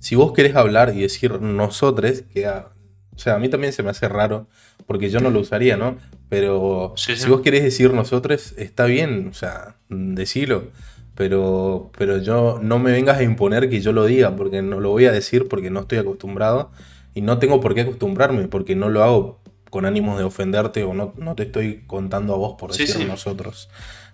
si 0.00 0.16
vos 0.16 0.32
querés 0.32 0.56
hablar 0.56 0.92
y 0.96 1.02
decir 1.02 1.40
nosotros, 1.40 2.24
que 2.32 2.48
o 2.48 3.18
sea, 3.22 3.34
a 3.34 3.38
mí 3.38 3.48
también 3.48 3.72
se 3.72 3.82
me 3.82 3.90
hace 3.90 4.08
raro, 4.08 4.48
porque 4.86 5.10
yo 5.10 5.20
no 5.20 5.30
lo 5.30 5.40
usaría, 5.40 5.76
¿no? 5.76 5.98
Pero 6.28 6.94
si 6.96 7.28
vos 7.28 7.42
querés 7.42 7.62
decir 7.62 7.92
nosotros, 7.92 8.54
está 8.56 8.86
bien, 8.86 9.28
o 9.30 9.34
sea, 9.34 9.76
decilo. 9.88 10.68
Pero, 11.14 11.90
pero 11.98 12.16
yo 12.16 12.58
no 12.62 12.78
me 12.78 12.92
vengas 12.92 13.18
a 13.18 13.22
imponer 13.22 13.68
que 13.68 13.82
yo 13.82 13.92
lo 13.92 14.06
diga, 14.06 14.36
porque 14.36 14.62
no 14.62 14.80
lo 14.80 14.88
voy 14.88 15.04
a 15.04 15.12
decir 15.12 15.48
porque 15.48 15.68
no 15.70 15.80
estoy 15.80 15.98
acostumbrado 15.98 16.70
y 17.12 17.20
no 17.20 17.38
tengo 17.38 17.60
por 17.60 17.74
qué 17.74 17.82
acostumbrarme, 17.82 18.48
porque 18.48 18.74
no 18.74 18.88
lo 18.88 19.04
hago 19.04 19.40
con 19.68 19.84
ánimos 19.84 20.18
de 20.18 20.24
ofenderte 20.24 20.82
o 20.82 20.94
no, 20.94 21.12
no 21.18 21.34
te 21.34 21.42
estoy 21.42 21.84
contando 21.86 22.34
a 22.34 22.38
vos 22.38 22.54
por 22.58 22.72
decir 22.72 23.06
nosotros. 23.06 23.68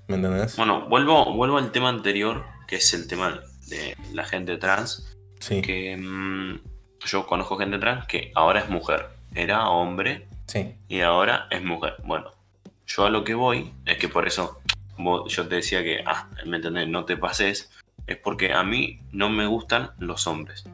¿Me 0.09 0.16
entendés? 0.16 0.57
Bueno, 0.57 0.88
vuelvo, 0.88 1.33
vuelvo 1.35 1.59
al 1.59 1.70
tema 1.70 1.90
anterior, 1.90 2.44
que 2.66 2.77
es 2.77 2.92
el 2.92 3.07
tema 3.07 3.40
de 3.68 3.96
la 4.12 4.25
gente 4.25 4.57
trans. 4.57 5.15
Sí. 5.46 5.62
Que 5.62 5.96
mm, 5.96 6.61
yo 7.06 7.26
conozco 7.26 7.56
gente 7.56 7.78
trans 7.78 8.06
que 8.06 8.32
ahora 8.35 8.61
es 8.61 8.68
mujer. 8.68 9.11
Era 9.35 9.68
hombre 9.68 10.26
sí. 10.46 10.74
y 10.88 11.00
ahora 11.00 11.46
es 11.50 11.62
mujer. 11.62 11.96
Bueno, 12.04 12.32
yo 12.87 13.04
a 13.04 13.11
lo 13.11 13.22
que 13.22 13.35
voy 13.35 13.72
es 13.85 13.98
que 13.98 14.09
por 14.09 14.26
eso 14.26 14.61
yo 15.28 15.46
te 15.46 15.56
decía 15.56 15.85
que, 15.85 16.02
ah, 16.04 16.28
¿me 16.46 16.56
entendés? 16.56 16.88
No 16.88 17.04
te 17.04 17.16
pases. 17.16 17.70
Es 18.06 18.16
porque 18.16 18.52
a 18.52 18.62
mí 18.62 19.00
no 19.12 19.28
me 19.28 19.46
gustan 19.46 19.90
los 19.98 20.26
hombres. 20.26 20.64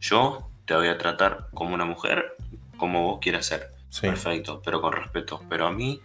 Yo 0.00 0.50
te 0.66 0.74
voy 0.74 0.88
a 0.88 0.98
tratar 0.98 1.48
como 1.52 1.74
una 1.74 1.84
mujer, 1.84 2.36
como 2.76 3.04
vos 3.04 3.18
quieras 3.20 3.46
ser. 3.46 3.70
Perfecto, 4.00 4.60
pero 4.64 4.80
con 4.80 4.92
respeto. 4.92 5.42
Pero 5.48 5.66
a 5.66 5.72
mí 5.72 6.00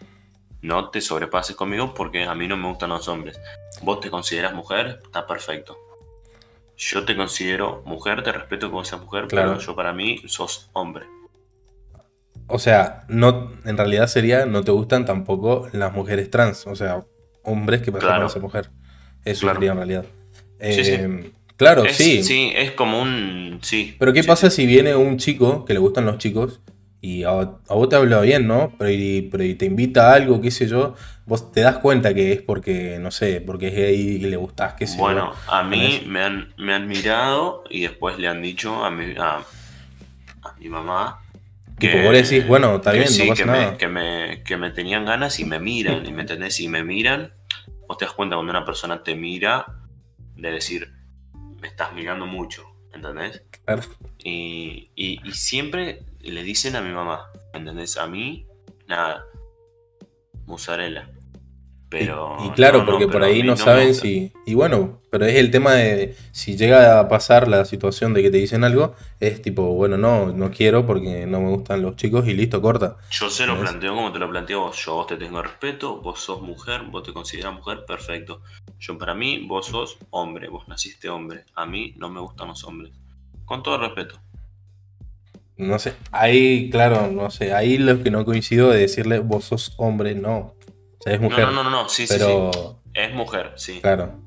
no 0.61 0.89
te 0.89 1.01
sobrepases 1.01 1.55
conmigo 1.55 1.93
porque 1.93 2.23
a 2.23 2.33
mí 2.33 2.47
no 2.47 2.57
me 2.57 2.67
gustan 2.67 2.89
los 2.89 3.07
hombres. 3.07 3.39
Vos 3.81 3.99
te 3.99 4.09
consideras 4.09 4.53
mujer, 4.53 5.01
está 5.03 5.27
perfecto. 5.27 5.77
Yo 6.77 7.05
te 7.05 7.15
considero 7.15 7.83
mujer, 7.85 8.23
te 8.23 8.31
respeto 8.31 8.69
como 8.69 8.83
seas 8.83 9.01
mujer, 9.01 9.27
pero 9.29 9.59
yo 9.59 9.75
para 9.75 9.93
mí 9.93 10.21
sos 10.27 10.69
hombre. 10.73 11.05
O 12.47 12.59
sea, 12.59 13.05
no, 13.07 13.51
en 13.65 13.77
realidad 13.77 14.07
sería, 14.07 14.45
no 14.45 14.63
te 14.63 14.71
gustan 14.71 15.05
tampoco 15.05 15.67
las 15.71 15.93
mujeres 15.93 16.29
trans, 16.29 16.67
o 16.67 16.75
sea, 16.75 17.03
hombres 17.43 17.81
que 17.81 17.91
pasan 17.91 18.23
a 18.23 18.29
ser 18.29 18.41
mujer. 18.41 18.69
Eso 19.23 19.51
sería 19.51 19.71
en 19.71 19.77
realidad. 19.77 20.05
sí, 20.59 20.85
sí. 20.85 20.91
Eh, 20.91 21.31
Claro, 21.57 21.85
sí. 21.89 22.23
Sí, 22.23 22.51
es 22.55 22.71
como 22.71 23.01
un. 23.01 23.59
Sí. 23.61 23.95
Pero 23.97 24.11
¿qué 24.13 24.23
pasa 24.23 24.49
si 24.49 24.65
viene 24.65 24.95
un 24.95 25.17
chico 25.17 25.63
que 25.63 25.73
le 25.73 25.79
gustan 25.79 26.05
los 26.05 26.17
chicos 26.17 26.59
y 27.05 27.23
a, 27.23 27.31
vos 27.67 27.87
te 27.87 27.95
habla 27.95 28.21
bien, 28.21 28.47
¿no? 28.47 28.73
Pero 28.79 28.89
y, 28.91 29.55
te 29.55 29.65
invita 29.67 30.09
a 30.09 30.15
algo, 30.15 30.41
qué 30.41 30.49
sé 30.49 30.67
yo, 30.67 30.95
vos 31.27 31.51
te 31.51 31.61
das 31.61 31.77
cuenta 31.77 32.15
que 32.15 32.31
es 32.31 32.41
porque, 32.41 32.97
no 32.99 33.11
sé, 33.11 33.41
porque 33.41 33.67
es 33.67 33.75
ahí 33.75 34.07
y 34.15 34.19
le 34.21 34.37
gustás, 34.37 34.73
qué 34.73 34.87
sé 34.87 34.97
bueno, 34.97 35.31
a 35.47 35.61
mí 35.61 36.03
me 36.07 36.23
han, 36.23 36.51
me 36.57 36.73
han 36.73 36.87
mirado 36.87 37.63
y 37.69 37.81
después 37.81 38.17
le 38.17 38.27
han 38.27 38.41
dicho 38.41 38.83
a 38.83 38.89
mi, 38.89 39.13
a, 39.19 39.43
mi 40.57 40.67
mamá. 40.67 41.21
Que, 41.77 42.03
vos 42.03 42.13
decís, 42.13 42.47
bueno, 42.47 42.77
está 42.77 42.93
bien, 42.93 43.05
no 43.05 43.27
pasa 43.27 43.43
que 43.43 43.45
nada. 43.45 43.71
Me, 43.71 43.77
que, 43.77 43.87
me, 43.87 44.43
que 44.43 44.57
me 44.57 44.71
tenían 44.71 45.05
ganas 45.05 45.39
y 45.39 45.45
me 45.45 45.59
miran, 45.59 46.07
y 46.07 46.11
me 46.11 46.21
entendés, 46.21 46.59
y 46.59 46.67
me 46.69 46.83
miran, 46.83 47.33
vos 47.87 47.99
te 47.99 48.05
das 48.05 48.15
cuenta 48.15 48.35
cuando 48.35 48.49
una 48.49 48.65
persona 48.65 49.03
te 49.03 49.13
mira, 49.13 49.67
de 50.35 50.49
decir, 50.49 50.91
me 51.61 51.67
estás 51.67 51.93
mirando 51.93 52.25
mucho, 52.25 52.63
¿entendés? 52.91 53.43
Y, 54.23 54.89
y, 54.95 55.19
siempre 55.33 56.01
le 56.31 56.43
dicen 56.43 56.75
a 56.75 56.81
mi 56.81 56.93
mamá, 56.93 57.29
¿entendés? 57.53 57.97
A 57.97 58.07
mí, 58.07 58.47
nada, 58.87 59.25
mozzarella. 60.45 61.09
Pero, 61.89 62.37
y, 62.43 62.49
claro, 62.49 62.85
porque 62.85 63.07
por 63.07 63.23
ahí 63.23 63.43
no, 63.43 63.55
saben 63.55 63.93
si. 63.93 64.33
Y 64.45 64.53
bueno, 64.55 65.01
pero 65.11 65.25
es 65.25 65.35
el 65.35 65.51
tema 65.51 65.75
de 65.75 66.15
si 66.31 66.57
llega 66.57 66.99
a 66.99 67.07
pasar 67.07 67.47
la 67.47 67.63
situación 67.63 68.13
de 68.13 68.23
que 68.23 68.31
te 68.31 68.37
dicen 68.37 68.63
algo, 68.63 68.95
es 69.19 69.41
tipo, 69.41 69.73
bueno, 69.75 69.95
no, 69.95 70.33
no 70.33 70.51
quiero 70.51 70.85
porque 70.85 71.25
no 71.25 71.39
me 71.39 71.51
gustan 71.51 71.81
los 71.81 71.95
chicos 71.95 72.27
y 72.27 72.33
listo, 72.33 72.61
corta. 72.61 72.97
Yo 73.11 73.29
se 73.29 73.45
lo 73.45 73.57
planteo 73.59 73.95
como 73.95 74.11
te 74.11 74.19
lo 74.19 74.29
planteo 74.29 74.61
vos. 74.61 74.83
Yo 74.83 74.95
vos 74.95 75.07
te 75.07 75.15
tengo 75.15 75.41
respeto, 75.41 76.01
vos 76.01 76.19
sos 76.19 76.41
mujer, 76.41 76.81
vos 76.89 77.03
te 77.03 77.13
consideras 77.13 77.53
mujer, 77.53 77.85
perfecto. 77.85 78.41
Yo 78.79 78.97
para 78.97 79.13
mí, 79.13 79.45
vos 79.47 79.67
sos 79.67 79.97
hombre, 80.09 80.49
vos 80.49 80.67
naciste 80.67 81.07
hombre. 81.07 81.45
A 81.55 81.65
mí 81.65 81.93
no 81.97 82.09
me 82.09 82.19
gustan 82.19 82.49
los 82.49 82.63
hombres. 82.65 82.91
Con 83.45 83.61
todo 83.61 83.77
respeto. 83.77 84.19
No 85.57 85.79
sé, 85.79 85.93
ahí, 86.11 86.69
claro, 86.69 87.09
no 87.11 87.31
sé, 87.31 87.53
ahí 87.53 87.77
lo 87.77 88.03
que 88.03 88.11
no 88.11 88.25
coincido 88.25 88.69
de 88.69 88.79
decirle 88.79 89.19
vos 89.19 89.45
sos 89.45 89.73
hombre, 89.77 90.13
no 90.13 90.55
es 91.05 91.21
mujer. 91.21 91.45
No, 91.45 91.51
no, 91.51 91.63
no, 91.63 91.69
no, 91.69 91.89
sí, 91.89 92.07
sí, 92.07 92.19
sí. 92.19 92.49
Es 92.93 93.13
mujer, 93.13 93.53
sí. 93.55 93.79
Claro. 93.79 94.19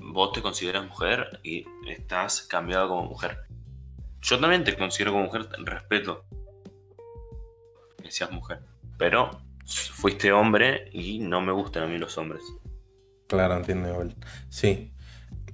Vos 0.00 0.32
te 0.32 0.42
consideras 0.42 0.86
mujer 0.86 1.40
y 1.42 1.64
estás 1.88 2.42
cambiado 2.42 2.88
como 2.88 3.04
mujer. 3.04 3.38
yo 4.20 4.38
también 4.38 4.64
te 4.64 4.76
considero 4.76 5.12
como 5.12 5.24
mujer, 5.24 5.48
respeto 5.58 6.24
que 8.02 8.10
seas 8.10 8.30
mujer. 8.30 8.60
Pero 8.98 9.30
fuiste 9.66 10.32
hombre 10.32 10.88
y 10.92 11.18
no 11.18 11.40
me 11.40 11.52
gustan 11.52 11.84
a 11.84 11.86
mí 11.86 11.98
los 11.98 12.16
hombres. 12.18 12.42
Claro, 13.26 13.56
entiendo. 13.56 14.06
Sí. 14.48 14.92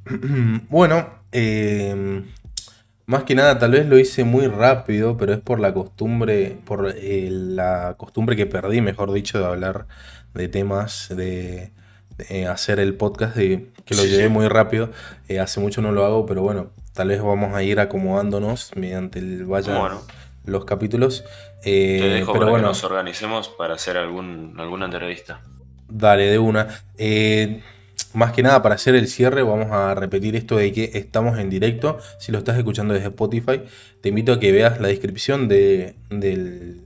bueno, 0.68 1.24
eh, 1.32 2.24
más 3.12 3.24
que 3.24 3.34
nada, 3.36 3.58
tal 3.58 3.72
vez 3.72 3.86
lo 3.86 3.98
hice 3.98 4.24
muy 4.24 4.46
rápido, 4.48 5.16
pero 5.16 5.32
es 5.34 5.40
por 5.40 5.60
la 5.60 5.74
costumbre, 5.74 6.60
por 6.64 6.92
eh, 6.96 7.28
la 7.30 7.94
costumbre 7.98 8.36
que 8.36 8.46
perdí, 8.46 8.80
mejor 8.80 9.12
dicho, 9.12 9.38
de 9.38 9.46
hablar 9.46 9.86
de 10.34 10.48
temas, 10.48 11.08
de, 11.14 11.72
de 12.18 12.46
hacer 12.46 12.80
el 12.80 12.96
podcast, 12.96 13.36
de 13.36 13.72
que 13.84 13.94
lo 13.94 14.04
Sí, 14.04 14.08
llevé 14.08 14.28
sí. 14.28 14.28
muy 14.28 14.48
rápido. 14.48 14.90
Eh, 15.28 15.40
hace 15.40 15.60
mucho 15.60 15.82
no 15.82 15.92
lo 15.92 16.04
hago, 16.04 16.26
pero 16.26 16.42
bueno, 16.42 16.72
tal 16.94 17.08
vez 17.08 17.22
vamos 17.22 17.54
a 17.54 17.62
ir 17.62 17.80
acomodándonos 17.80 18.72
mediante 18.76 19.18
el 19.20 19.44
Bueno, 19.46 20.02
los 20.44 20.64
capítulos. 20.64 21.24
te 21.96 22.08
Eh, 22.08 22.10
dejo 22.10 22.32
pero 22.32 22.38
para 22.38 22.52
bueno, 22.52 22.68
que 22.68 22.68
nos 22.68 22.84
organicemos 22.84 23.48
para 23.48 23.74
hacer 23.74 23.96
algún, 23.96 24.54
alguna 24.58 24.84
entrevista. 24.86 25.42
Dale, 25.88 26.24
de 26.30 26.38
una. 26.38 26.68
Eh, 26.96 27.62
más 28.14 28.32
que 28.32 28.42
nada, 28.42 28.62
para 28.62 28.74
hacer 28.74 28.94
el 28.94 29.08
cierre, 29.08 29.42
vamos 29.42 29.70
a 29.70 29.94
repetir 29.94 30.36
esto 30.36 30.56
de 30.56 30.72
que 30.72 30.90
estamos 30.94 31.38
en 31.38 31.50
directo. 31.50 31.98
Si 32.18 32.32
lo 32.32 32.38
estás 32.38 32.58
escuchando 32.58 32.94
desde 32.94 33.08
Spotify, 33.08 33.62
te 34.00 34.10
invito 34.10 34.32
a 34.32 34.40
que 34.40 34.52
veas 34.52 34.80
la 34.80 34.88
descripción 34.88 35.48
de- 35.48 35.94
del, 36.10 36.80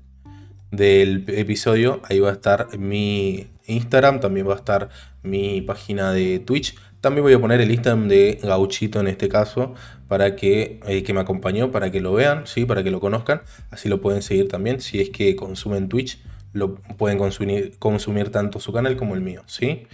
episodio. 1.29 2.01
Ahí 2.09 2.21
va 2.21 2.31
a 2.31 2.33
estar 2.33 2.79
mi 2.79 3.49
Instagram, 3.67 4.21
también 4.21 4.49
va 4.49 4.55
a 4.55 4.57
estar 4.57 4.89
mi 5.23 5.61
página 5.63 6.13
de 6.13 6.39
Twitch. 6.39 6.77
También 7.01 7.23
voy 7.23 7.35
a 7.35 7.39
poner 7.39 7.61
el 7.61 7.71
Instagram 7.71 8.09
de 8.09 8.39
Gauchito 8.43 9.01
en 9.01 9.07
este 9.07 9.29
caso, 9.29 9.75
para 10.09 10.37
que, 10.37 10.81
eh, 10.87 11.03
que 11.03 11.13
me 11.13 11.21
acompañó, 11.21 11.71
para 11.71 11.91
que 11.91 12.01
lo 12.01 12.13
vean, 12.13 12.47
¿sí? 12.47 12.65
para 12.65 12.83
que 12.83 12.91
lo 12.91 13.01
conozcan. 13.01 13.43
Así 13.71 13.89
lo 13.89 14.01
pueden 14.01 14.23
seguir 14.23 14.49
también. 14.49 14.81
Si 14.81 15.01
es 15.01 15.11
que 15.11 15.37
consumen 15.37 15.89
Twitch, 15.89 16.19
lo 16.53 16.75
pueden 16.75 17.19
consumir, 17.19 17.75
consumir 17.79 18.31
tanto 18.31 18.61
su 18.61 18.73
canal 18.73 18.97
como 18.97 19.15
el 19.15 19.21
mío. 19.21 19.43
¿sí? 19.47 19.87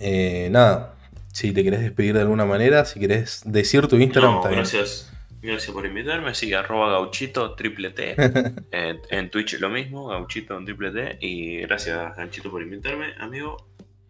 Eh, 0.00 0.48
nada, 0.50 0.94
si 1.32 1.52
te 1.52 1.62
querés 1.62 1.80
despedir 1.80 2.14
de 2.14 2.22
alguna 2.22 2.44
manera, 2.46 2.84
si 2.84 2.98
querés 2.98 3.42
decir 3.44 3.86
tu 3.86 3.96
Instagram, 3.96 4.34
No, 4.36 4.40
bien. 4.42 4.56
gracias. 4.56 5.06
Gracias 5.42 5.72
por 5.72 5.86
invitarme. 5.86 6.34
Sí, 6.34 6.52
arroba 6.52 6.90
gauchito 6.90 7.54
triple 7.54 7.90
T. 7.90 8.14
Eh, 8.72 9.00
en 9.10 9.30
Twitch 9.30 9.58
lo 9.58 9.70
mismo, 9.70 10.06
gauchito 10.08 10.56
en 10.58 10.64
triple 10.66 10.90
T. 10.90 11.18
Y 11.20 11.58
gracias, 11.62 12.16
Ganchito, 12.16 12.50
por 12.50 12.62
invitarme, 12.62 13.14
amigo. 13.18 13.56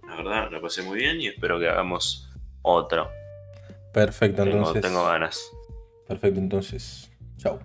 La 0.09 0.16
verdad, 0.16 0.49
la 0.51 0.61
pasé 0.61 0.82
muy 0.82 0.99
bien 0.99 1.20
y 1.20 1.28
espero 1.28 1.61
que 1.61 1.68
hagamos 1.68 2.28
otro. 2.62 3.09
Perfecto, 3.93 4.43
Tengo, 4.43 4.57
entonces. 4.59 4.82
tengo 4.82 5.05
ganas. 5.07 5.41
Perfecto, 6.09 6.41
entonces. 6.41 7.11
Chao. 7.36 7.61